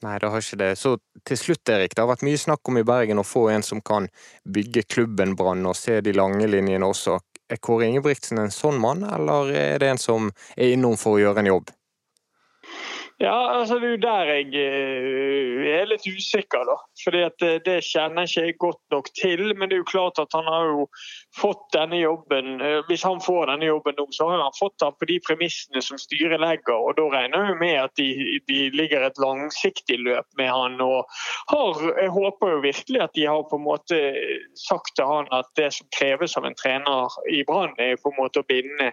Nei, 0.04 0.18
det 0.20 0.30
har 0.30 0.42
ikke 0.42 0.58
det. 0.60 0.72
Så 0.78 0.96
til 1.26 1.38
slutt, 1.40 1.70
Erik. 1.70 1.94
Det 1.94 2.02
har 2.02 2.10
vært 2.10 2.24
mye 2.26 2.40
snakk 2.40 2.68
om 2.68 2.78
i 2.78 2.86
Bergen 2.86 3.22
å 3.22 3.26
få 3.26 3.46
en 3.54 3.64
som 3.64 3.80
kan 3.80 4.08
bygge 4.44 4.84
klubben 4.90 5.36
Brann 5.38 5.64
og 5.66 5.78
se 5.78 6.00
de 6.04 6.12
lange 6.12 6.48
linjene 6.50 6.86
også. 6.86 7.16
Er 7.52 7.60
Kåre 7.62 7.88
Ingebrigtsen 7.88 8.40
en 8.40 8.52
sånn 8.52 8.80
mann, 8.80 9.04
eller 9.04 9.52
er 9.52 9.80
det 9.80 9.94
en 9.94 10.00
som 10.00 10.30
er 10.56 10.74
innom 10.74 10.98
for 11.00 11.16
å 11.16 11.24
gjøre 11.24 11.44
en 11.44 11.50
jobb? 11.54 11.72
Ja, 13.18 13.60
altså 13.60 13.74
Det 13.78 13.86
er 13.86 13.90
jo 13.90 13.96
der 14.02 14.30
jeg 14.32 14.46
uh, 14.58 15.66
er 15.70 15.86
litt 15.86 16.06
usikker. 16.06 16.64
da. 16.66 16.74
Fordi 17.04 17.20
at 17.22 17.36
det, 17.38 17.52
det 17.66 17.76
kjenner 17.86 18.26
ikke 18.26 18.46
jeg 18.46 18.56
godt 18.58 18.80
nok 18.90 19.10
til. 19.14 19.42
Men 19.54 19.70
det 19.70 19.76
er 19.76 19.82
jo 19.84 19.90
klart 19.92 20.18
at 20.18 20.34
han 20.34 20.48
har 20.50 20.66
jo 20.66 20.86
fått 21.38 21.62
denne 21.76 22.00
jobben 22.00 22.58
uh, 22.62 22.80
Hvis 22.88 23.04
han 23.06 23.22
får 23.22 23.52
denne 23.52 23.68
jobben 23.70 23.94
nå, 23.98 24.08
så 24.10 24.26
har 24.32 24.42
han 24.42 24.58
fått 24.58 24.80
den 24.82 24.98
på 24.98 25.08
de 25.10 25.20
premissene 25.28 25.82
som 25.82 26.00
styret 26.00 26.42
legger. 26.42 26.74
og 26.74 26.98
Da 26.98 27.06
regner 27.14 27.52
jeg 27.52 27.60
med 27.62 27.76
at 27.84 27.94
de, 28.00 28.08
de, 28.50 28.58
ligger 28.74 29.06
et 29.06 29.22
langsiktig 29.22 30.00
løp 30.02 30.26
med 30.36 30.50
han. 30.50 30.80
og 30.82 31.06
har, 31.54 31.86
Jeg 32.02 32.10
håper 32.10 32.56
jo 32.56 32.66
virkelig 32.66 33.02
at 33.06 33.14
de 33.14 33.28
har 33.30 33.46
på 33.50 33.62
en 33.62 33.68
måte 33.68 34.02
sagt 34.58 34.96
til 34.98 35.06
han 35.06 35.30
at 35.30 35.46
det 35.56 35.70
som 35.78 35.86
kreves 35.94 36.34
av 36.36 36.50
en 36.50 36.58
trener 36.58 37.14
i 37.30 37.44
Brann, 37.46 37.78
er 37.78 37.94
på 38.02 38.10
en 38.10 38.18
måte 38.18 38.42
å 38.42 38.48
binde 38.50 38.90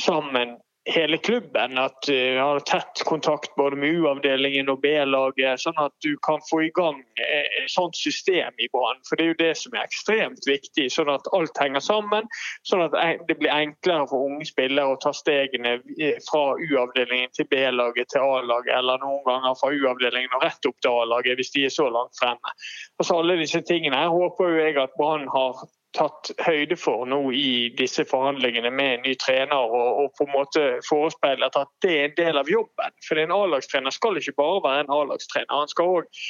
sammen 0.00 0.56
hele 0.84 1.16
klubben. 1.16 1.78
At 1.78 2.02
du 2.06 2.36
uh, 2.36 2.42
har 2.42 2.60
tett 2.60 3.04
kontakt 3.04 3.54
både 3.54 3.76
med 3.76 3.94
U-avdelingen 3.94 4.68
og 4.72 4.80
B-laget, 4.80 5.60
sånn 5.60 5.78
at 5.80 5.92
du 6.04 6.14
kan 6.26 6.40
få 6.48 6.62
i 6.66 6.70
gang 6.76 7.00
eh, 7.20 7.46
et 7.60 7.72
sånt 7.72 7.96
system 7.96 8.56
i 8.56 8.68
Brann. 8.72 9.00
For 9.08 9.16
det 9.16 9.24
er 9.24 9.32
jo 9.32 9.38
det 9.40 9.52
som 9.60 9.76
er 9.76 9.84
ekstremt 9.84 10.48
viktig, 10.48 10.88
sånn 10.92 11.12
at 11.12 11.28
alt 11.36 11.60
henger 11.60 11.84
sammen. 11.84 12.30
Sånn 12.68 12.86
at 12.86 12.96
det 13.28 13.38
blir 13.40 13.52
enklere 13.52 14.08
for 14.10 14.30
unge 14.30 14.48
spillere 14.48 14.94
å 14.94 15.00
ta 15.02 15.12
stegene 15.16 15.76
eh, 15.98 16.20
fra 16.28 16.56
U-avdelingen 16.56 17.34
til 17.36 17.48
B-laget 17.52 18.12
til 18.14 18.24
A-laget, 18.24 18.72
eller 18.78 19.02
noen 19.04 19.24
ganger 19.28 19.58
fra 19.60 19.72
U-avdelingen 19.74 20.38
og 20.38 20.46
rett 20.46 20.70
opp 20.70 20.80
til 20.80 21.02
A-laget 21.02 21.40
hvis 21.40 21.52
de 21.56 21.66
er 21.68 21.74
så 21.74 21.90
langt 21.92 22.16
fremme. 22.20 22.56
Altså 23.00 23.20
alle 23.20 23.38
disse 23.40 23.60
tingene 23.68 24.00
her 24.00 24.12
håper 24.12 24.48
jo 24.54 24.64
jeg 24.64 24.80
at 24.80 24.96
Brann 24.96 25.28
har 25.32 25.60
tatt 25.96 26.30
høyde 26.46 26.76
for 26.78 27.06
nå 27.08 27.18
i 27.34 27.70
disse 27.78 28.04
forhandlingene 28.08 28.70
med 28.70 28.92
en 28.94 29.04
ny 29.06 29.14
trener, 29.18 29.56
og, 29.58 29.88
og 30.02 30.12
på 30.18 30.26
en 30.26 30.34
måte 30.34 30.64
forespeilet 30.86 31.56
at 31.58 31.70
det 31.84 31.94
er 31.96 32.04
en 32.08 32.16
del 32.18 32.40
av 32.40 32.50
jobben. 32.50 32.94
For 33.06 33.20
En 33.20 33.34
A-lagstrener 33.34 33.94
skal 33.94 34.20
ikke 34.20 34.36
bare 34.38 34.60
være 34.66 34.84
en 34.84 34.92
A-lagstrener. 34.96 35.50
Han 35.50 35.72
skal 35.72 35.96
også, 35.96 36.26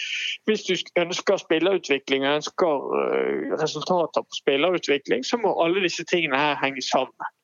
Hvis 0.48 0.64
du 0.68 1.02
ønsker 1.02 1.42
spillerutvikling 1.42 2.24
og 2.26 2.40
ønsker 2.40 2.88
eh, 3.02 3.52
resultater 3.60 4.24
på 4.24 4.40
spillerutvikling, 4.40 5.26
så 5.26 5.40
må 5.42 5.52
alle 5.64 5.84
disse 5.84 6.06
tingene 6.08 6.40
her 6.40 6.56
henge 6.62 6.82
sammen. 6.86 7.36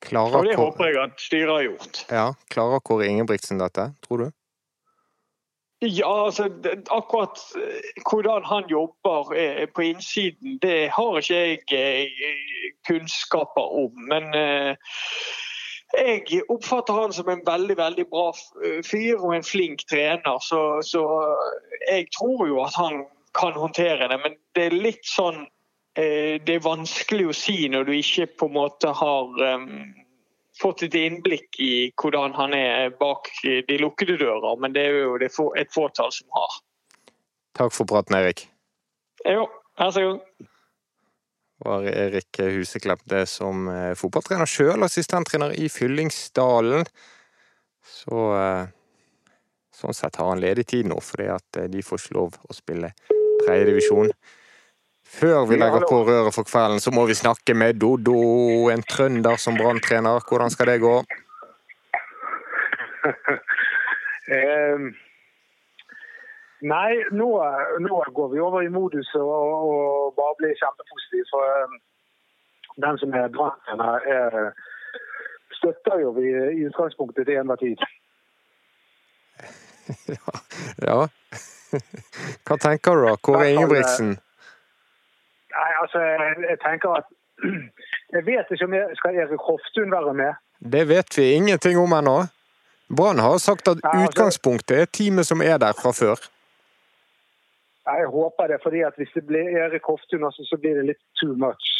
Klarer 0.00 0.40
og 0.40 0.46
Det 0.48 0.56
håper 0.56 0.86
jeg 0.86 1.02
at 1.02 1.20
styret 1.20 1.52
har 1.52 1.64
gjort. 1.68 2.04
Ja, 2.10 2.28
Klarer 2.50 2.80
Kåre 2.80 3.06
Ingebrigtsen 3.06 3.60
dette, 3.60 3.90
tror 4.06 4.24
du? 4.24 4.30
Ja, 5.82 6.26
altså 6.26 6.44
akkurat 6.90 7.38
eh, 7.56 8.02
hvordan 8.10 8.44
han 8.44 8.64
jobber 8.68 9.32
eh, 9.34 9.68
på 9.74 9.82
innsiden, 9.82 10.58
det 10.62 10.90
har 10.92 11.16
ikke 11.16 11.38
jeg 11.38 11.60
eh, 11.72 12.74
kunnskaper 12.88 13.64
om. 13.84 13.92
Men 14.12 14.24
jeg 15.96 16.42
oppfatter 16.52 16.92
han 16.92 17.12
som 17.12 17.28
en 17.32 17.40
veldig 17.46 17.76
veldig 17.76 18.06
bra 18.12 18.26
fyr 18.84 19.16
og 19.16 19.32
en 19.36 19.44
flink 19.44 19.86
trener. 19.88 20.38
Så, 20.44 20.60
så 20.84 21.02
jeg 21.88 22.06
tror 22.18 22.46
jo 22.48 22.60
at 22.64 22.76
han 22.76 23.06
kan 23.40 23.56
håndtere 23.56 24.08
det. 24.12 24.20
Men 24.20 24.36
det 24.54 24.66
er 24.68 24.82
litt 24.84 25.06
sånn 25.08 25.46
Det 25.96 26.54
er 26.54 26.62
vanskelig 26.62 27.26
å 27.26 27.34
si 27.34 27.68
når 27.68 27.88
du 27.88 27.92
ikke 27.96 28.28
på 28.38 28.46
en 28.46 28.54
måte 28.54 28.92
har 28.94 29.32
fått 30.60 30.84
et 30.86 30.96
innblikk 30.98 31.58
i 31.62 31.90
hvordan 32.00 32.34
han 32.36 32.54
er 32.56 32.92
bak 33.00 33.30
de 33.42 33.78
lukkede 33.80 34.18
dører, 34.20 34.56
men 34.60 34.74
det 34.76 34.86
er 34.88 34.98
jo 35.04 35.18
det 35.20 35.30
et 35.32 35.74
fåtall 35.74 36.12
som 36.14 36.28
har. 36.36 36.58
Takk 37.56 37.74
for 37.74 37.88
praten, 37.88 38.16
Erik. 38.20 38.46
Jo, 39.26 39.48
vær 39.78 39.94
så 39.94 40.06
god. 40.06 40.48
Var 41.60 41.86
Erik 41.92 42.40
Huseklepp 42.40 43.02
det 43.04 43.26
som 43.28 43.66
eh, 43.68 43.92
fotballtrener 43.98 44.48
sjøl, 44.48 44.80
assistenttrener 44.86 45.52
i 45.60 45.68
Fyllingsdalen. 45.68 46.86
Så 47.84 48.22
eh, 48.38 48.70
sånn 49.76 49.96
sett 49.96 50.16
har 50.16 50.30
han 50.30 50.40
ledig 50.40 50.70
tid 50.72 50.88
nå, 50.88 50.96
fordi 51.04 51.28
at 51.34 51.60
eh, 51.60 51.68
de 51.72 51.84
får 51.84 52.00
ikke 52.00 52.16
lov 52.16 52.38
å 52.40 52.56
spille 52.56 52.94
tredjedivisjon. 53.44 54.08
Før 55.10 55.46
vi 55.50 55.56
legger 55.58 55.82
på 55.90 56.04
røret 56.06 56.34
for 56.34 56.46
kvelden, 56.46 56.80
så 56.80 56.92
må 56.94 57.02
vi 57.10 57.18
snakke 57.18 57.54
med 57.54 57.80
Dodo, 57.82 58.20
en 58.70 58.82
trønder 58.92 59.36
som 59.42 59.58
branntrener. 59.58 60.22
Hvordan 60.28 60.50
skal 60.54 60.70
det 60.70 60.78
gå? 60.84 60.96
eh, 64.36 64.86
nei, 66.72 66.92
nå, 67.20 67.28
nå, 67.86 68.00
går 68.18 68.32
vi 68.34 68.42
over 68.46 68.62
i 68.62 68.70
modus 68.70 69.10
og, 69.18 69.34
og 69.72 70.14
bare 70.20 70.38
blir 70.38 70.54
kjempepositiv. 70.62 71.26
For 71.34 71.42
um, 71.64 71.76
den 72.86 73.02
som 73.02 73.18
er 73.18 73.34
branntrener, 73.34 74.54
støtter 75.58 76.00
jo 76.06 76.14
vi 76.16 76.30
i 76.30 76.66
utgangspunktet 76.70 77.26
til 77.26 77.42
enhver 77.42 77.60
tid. 77.66 77.82
ja. 80.16 80.40
ja. 80.86 80.98
Hva 82.46 82.56
tenker 82.62 82.94
du 82.94 83.08
da? 83.08 83.14
Hvor 83.24 83.42
er 83.42 83.54
Ingebrigtsen? 83.54 84.18
Nei, 85.50 85.70
altså, 85.82 86.02
jeg 86.50 86.58
tenker 86.64 87.00
at 87.00 87.08
Jeg 88.14 88.26
vet 88.26 88.50
ikke 88.52 88.66
om 88.66 88.74
jeg 88.74 88.96
skal 88.98 89.16
Erik 89.22 89.42
Hoftun 89.46 89.92
være 89.94 90.14
med. 90.14 90.38
Det 90.72 90.82
vet 90.88 91.18
vi 91.18 91.30
ingenting 91.32 91.78
om 91.78 91.92
ennå. 91.96 92.18
Brann 92.96 93.22
har 93.22 93.38
sagt 93.38 93.68
at 93.70 93.78
Nei, 93.78 93.90
altså, 93.92 94.10
utgangspunktet 94.10 94.82
er 94.82 94.90
teamet 94.90 95.26
som 95.26 95.42
er 95.42 95.60
der 95.62 95.76
fra 95.78 95.92
før. 95.94 96.18
Jeg 97.86 98.06
håper 98.12 98.50
det, 98.50 98.58
fordi 98.62 98.82
at 98.86 98.98
hvis 98.98 99.12
det 99.14 99.22
blir 99.26 99.46
Erik 99.62 99.86
Hoftun, 99.86 100.24
altså, 100.24 100.44
så 100.44 100.58
blir 100.60 100.74
det 100.78 100.88
litt 100.90 101.02
too 101.20 101.36
much. 101.38 101.70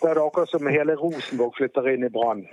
Da 0.00 0.10
er 0.10 0.18
det 0.18 0.24
akkurat 0.24 0.50
som 0.50 0.66
hele 0.66 0.94
Rosenborg 0.98 1.58
flytter 1.58 1.90
inn 1.94 2.06
i 2.06 2.12
Brann. 2.16 2.46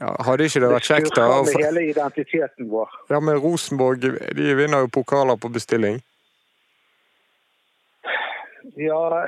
Ja, 0.00 0.14
hadde 0.24 0.48
ikke 0.48 0.62
det 0.64 0.72
vært 0.72 0.88
kjekt, 0.88 1.12
da? 1.16 1.26
Det 1.28 1.52
med 1.52 1.64
hele 1.66 1.84
identiteten 1.90 2.70
vår. 2.72 2.92
Ja, 3.12 3.20
men 3.20 3.36
Rosenborg 3.44 4.00
de 4.00 4.54
vinner 4.56 4.86
jo 4.86 4.92
pokaler 4.92 5.36
på 5.36 5.52
bestilling. 5.52 6.00
Ja, 8.80 9.26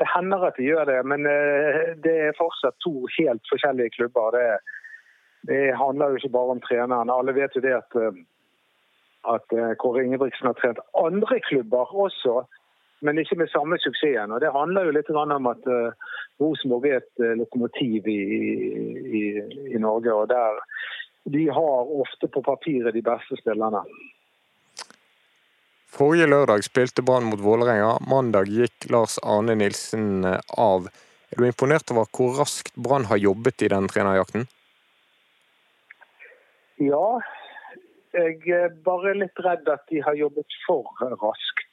det 0.00 0.08
hender 0.14 0.46
at 0.48 0.56
de 0.56 0.68
gjør 0.70 0.84
det, 0.88 1.00
men 1.12 1.26
eh, 1.28 1.94
det 2.04 2.14
er 2.26 2.38
fortsatt 2.38 2.76
to 2.84 2.94
helt 3.18 3.42
forskjellige 3.52 3.94
klubber. 3.98 4.36
Det, 4.36 4.46
det 5.50 5.76
handler 5.76 6.10
jo 6.12 6.20
ikke 6.20 6.36
bare 6.36 6.54
om 6.56 6.62
treneren. 6.64 7.12
Alle 7.12 7.34
vet 7.36 7.56
jo 7.56 7.64
det 7.64 7.74
at, 7.76 7.98
eh, 8.00 8.22
at 9.34 9.56
eh, 9.56 9.74
Kåre 9.82 10.04
Ingebrigtsen 10.04 10.48
har 10.48 10.56
trent 10.60 10.80
andre 11.06 11.40
klubber 11.48 11.92
også, 12.06 12.44
men 13.04 13.20
ikke 13.20 13.38
med 13.42 13.52
samme 13.52 13.76
suksessen. 13.80 14.32
Og 14.32 14.40
Det 14.40 14.54
handler 14.56 14.88
jo 14.88 14.96
litt 14.96 15.10
om 15.12 15.46
at 15.48 15.68
Rosenborg 16.40 16.88
er 16.88 16.98
et 17.00 17.22
lokomotiv 17.40 18.08
i, 18.12 18.20
i, 19.20 19.22
i 19.74 19.78
Norge. 19.80 20.12
og 20.12 20.28
der 20.28 20.60
De 21.32 21.46
har 21.48 21.94
ofte 22.04 22.28
på 22.28 22.42
papiret 22.44 22.94
de 22.94 23.04
beste 23.04 23.40
spillerne. 23.40 23.80
Forrige 25.90 26.26
lørdag 26.30 26.62
spilte 26.62 27.02
Brann 27.02 27.26
mot 27.26 27.40
Vålerenga. 27.42 27.96
Mandag 28.06 28.46
gikk 28.46 28.86
Lars 28.94 29.18
Arne 29.26 29.56
Nilsen 29.58 30.24
eh, 30.24 30.38
av. 30.54 30.86
Er 31.30 31.42
du 31.42 31.46
imponert 31.48 31.90
over 31.90 32.06
hvor 32.14 32.38
raskt 32.38 32.76
Brann 32.78 33.08
har 33.10 33.18
jobbet 33.18 33.62
i 33.66 33.70
den 33.72 33.88
trenerjakten? 33.90 34.46
Ja, 36.80 37.20
Jeg 38.10 38.40
er 38.50 38.72
bare 38.82 39.12
litt 39.14 39.38
redd 39.38 39.68
at 39.70 39.84
de 39.90 40.00
har 40.02 40.16
jobbet 40.18 40.54
for 40.66 40.82
raskt. 41.22 41.66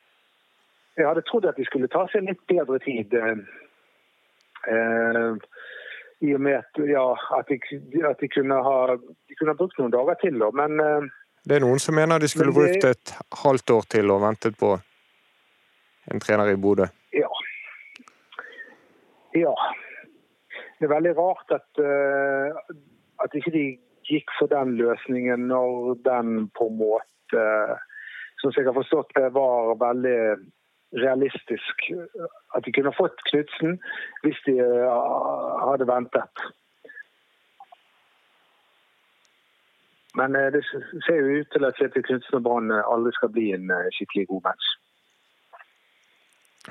Jeg 0.97 1.07
hadde 1.07 1.23
trodd 1.25 1.45
at 1.49 1.57
de 1.57 1.65
skulle 1.65 1.89
ta 1.89 2.03
seg 2.11 2.25
litt 2.27 2.41
bedre 2.49 2.77
tid. 2.81 3.13
Eh, 4.67 5.31
I 6.25 6.33
og 6.33 6.41
med 6.41 6.57
at, 6.57 6.81
ja, 6.89 7.05
at, 7.37 7.49
de, 7.49 7.57
at 8.01 8.21
de, 8.21 8.29
kunne 8.33 8.57
ha, 8.65 8.77
de 8.97 9.37
kunne 9.37 9.53
ha 9.53 9.57
brukt 9.61 9.77
noen 9.81 9.93
dager 9.93 10.17
til. 10.21 10.41
Men 10.57 10.81
eh, 10.81 11.09
Det 11.47 11.55
er 11.55 11.63
noen 11.63 11.79
som 11.79 11.95
mener 11.95 12.19
de 12.19 12.27
skulle 12.27 12.51
brukt 12.51 12.83
et 12.83 13.13
halvt 13.43 13.71
år 13.71 13.85
til 13.93 14.11
og 14.11 14.19
ventet 14.25 14.57
på 14.59 14.73
en 16.11 16.23
trener 16.23 16.51
i 16.51 16.59
Bodø. 16.59 16.87
ja. 17.15 17.29
Ja. 19.35 19.53
Det 20.77 20.85
er 20.85 20.93
veldig 20.93 21.13
rart 21.17 21.51
at, 21.55 21.79
uh, 21.81 22.57
at 23.23 23.33
ikke 23.33 23.53
de 23.53 23.65
gikk 24.07 24.33
for 24.39 24.51
den 24.51 24.75
løsningen 24.77 25.47
når 25.49 25.95
den 26.05 26.49
på 26.57 26.67
en 26.69 26.77
måte, 26.79 27.45
som 28.41 28.53
jeg 28.55 28.67
har 28.67 28.75
forstått 28.77 29.15
det, 29.17 29.31
var 29.33 29.73
veldig 29.81 30.19
realistisk. 30.95 31.89
At 32.55 32.63
de 32.65 32.71
kunne 32.75 32.93
fått 32.95 33.23
Knutsen 33.29 33.79
hvis 34.23 34.39
de 34.45 34.55
eh, 34.63 34.93
hadde 35.65 35.89
ventet. 35.89 36.45
Men 40.17 40.35
eh, 40.35 40.51
det 40.51 40.63
ser 41.05 41.17
jo 41.21 41.39
ut 41.39 41.49
til 41.53 41.65
at 41.67 41.77
Kjetil 41.77 42.05
Knutsen 42.07 42.39
og 42.39 42.43
Brann 42.45 42.73
eh, 42.73 42.91
aldri 42.93 43.13
skal 43.17 43.31
bli 43.33 43.51
en 43.57 43.69
eh, 43.73 43.89
skikkelig 43.93 44.27
god 44.31 44.45
match. 44.49 44.69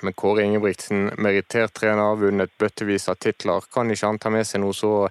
Men 0.02 0.16
Kåre 0.20 0.44
Ingebrigtsen, 0.44 1.12
merittert 1.24 1.76
trener, 1.78 2.18
vunnet 2.20 2.52
bøttevis 2.60 3.08
av 3.08 3.20
titler. 3.22 3.64
Kan 3.72 3.92
ikke 3.92 4.10
han 4.10 4.18
ta 4.20 4.32
med 4.34 4.44
seg 4.48 4.60
noe 4.64 4.74
så 4.76 5.06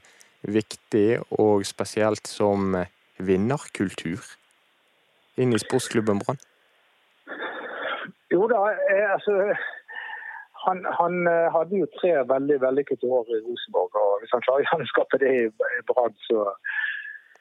viktig 0.46 1.08
og 1.40 1.64
spesielt 1.66 2.28
som 2.30 2.76
vinnerkultur 3.18 4.28
inn 5.42 5.56
i 5.56 5.62
sportsklubben 5.64 6.20
Brann? 6.22 6.44
Jo 8.34 8.46
da, 8.52 8.60
jeg, 8.76 9.08
altså 9.16 9.56
han, 10.66 10.84
han 11.00 11.16
hadde 11.56 11.80
jo 11.82 11.88
tre 11.96 12.12
veldig 12.30 12.60
vellykkede 12.62 13.10
år 13.18 13.32
i 13.32 13.42
Rosenborg. 13.48 13.96
og 13.96 14.22
Hvis 14.22 14.36
han 14.36 14.44
klarer 14.46 14.66
å 14.66 14.70
gjenskape 14.70 15.22
det 15.24 15.34
i 15.40 15.50
Brann, 15.90 16.14
så, 16.28 16.46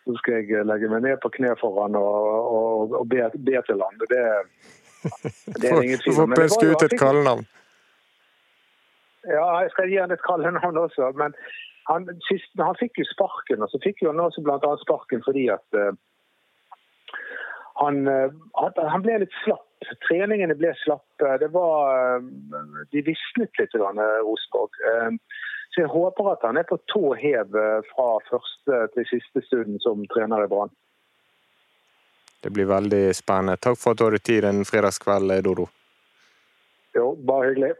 så 0.04 0.14
skal 0.20 0.40
jeg 0.40 0.66
legge 0.68 0.88
meg 0.92 1.04
ned 1.06 1.20
på 1.22 1.30
kne 1.36 1.54
for 1.60 1.82
han 1.82 1.96
og, 1.96 2.30
og, 2.56 2.96
og 3.00 3.04
be, 3.08 3.26
be 3.46 3.60
til 3.68 3.80
han. 3.80 4.00
Det, 4.12 4.24
det 5.60 5.70
er 5.70 5.82
ingen 5.86 6.00
Du 6.00 6.06
tvil 6.06 6.16
får 6.18 6.22
om. 6.26 6.32
Men 6.32 6.36
det 6.36 6.42
pønske 6.42 6.70
ut 6.72 6.86
et 6.86 6.98
kallenavn. 7.00 7.44
Ja, 9.24 9.44
jeg 9.64 9.70
skal 9.72 9.88
gi 9.88 10.00
han 10.02 10.12
et 10.12 10.24
kallenavn 10.24 10.80
også. 10.84 11.12
Men 11.20 11.36
han, 11.90 12.08
sist, 12.28 12.50
han 12.60 12.76
fikk 12.80 13.00
jo 13.00 13.06
sparken, 13.08 13.64
og 13.64 13.72
så 13.72 13.80
fikk 13.84 14.04
jo 14.04 14.12
han 14.12 14.20
også 14.24 14.44
annet 14.44 14.84
sparken 14.84 15.24
fordi 15.24 15.46
at 15.52 15.78
uh, 15.80 15.92
han, 17.82 18.04
eh, 18.08 18.30
han 18.92 19.04
ble 19.04 19.20
litt 19.24 19.38
slapp. 19.42 19.66
Treningene 20.06 20.56
ble 20.56 20.70
slappe. 20.80 21.32
Det 21.42 21.50
var, 21.52 22.20
uh, 22.20 22.84
de 22.92 23.02
visnet 23.04 23.60
litt, 23.60 23.74
eh, 23.74 24.20
Rosenborg. 24.24 24.78
Eh, 24.90 25.40
Så 25.74 25.82
jeg 25.82 25.90
håper 25.90 26.28
at 26.30 26.44
han 26.46 26.56
er 26.60 26.66
på 26.68 26.78
tå 26.86 27.16
hev 27.18 27.56
eh, 27.58 27.86
fra 27.90 28.08
første 28.28 28.76
til 28.94 29.06
siste 29.10 29.42
stund 29.48 29.80
som 29.82 30.04
trener 30.12 30.44
i 30.44 30.50
Brann. 30.50 30.70
Det 32.44 32.52
blir 32.54 32.68
veldig 32.70 33.08
spennende. 33.16 33.56
Takk 33.58 33.80
for 33.80 33.94
at 33.94 33.98
du 33.98 34.04
hadde 34.06 34.20
tid 34.22 34.46
en 34.46 34.62
fredagskveld, 34.68 35.32
Dodo. 35.42 35.66
Jo, 36.94 37.14
bare 37.26 37.48
hyggelig. 37.50 37.72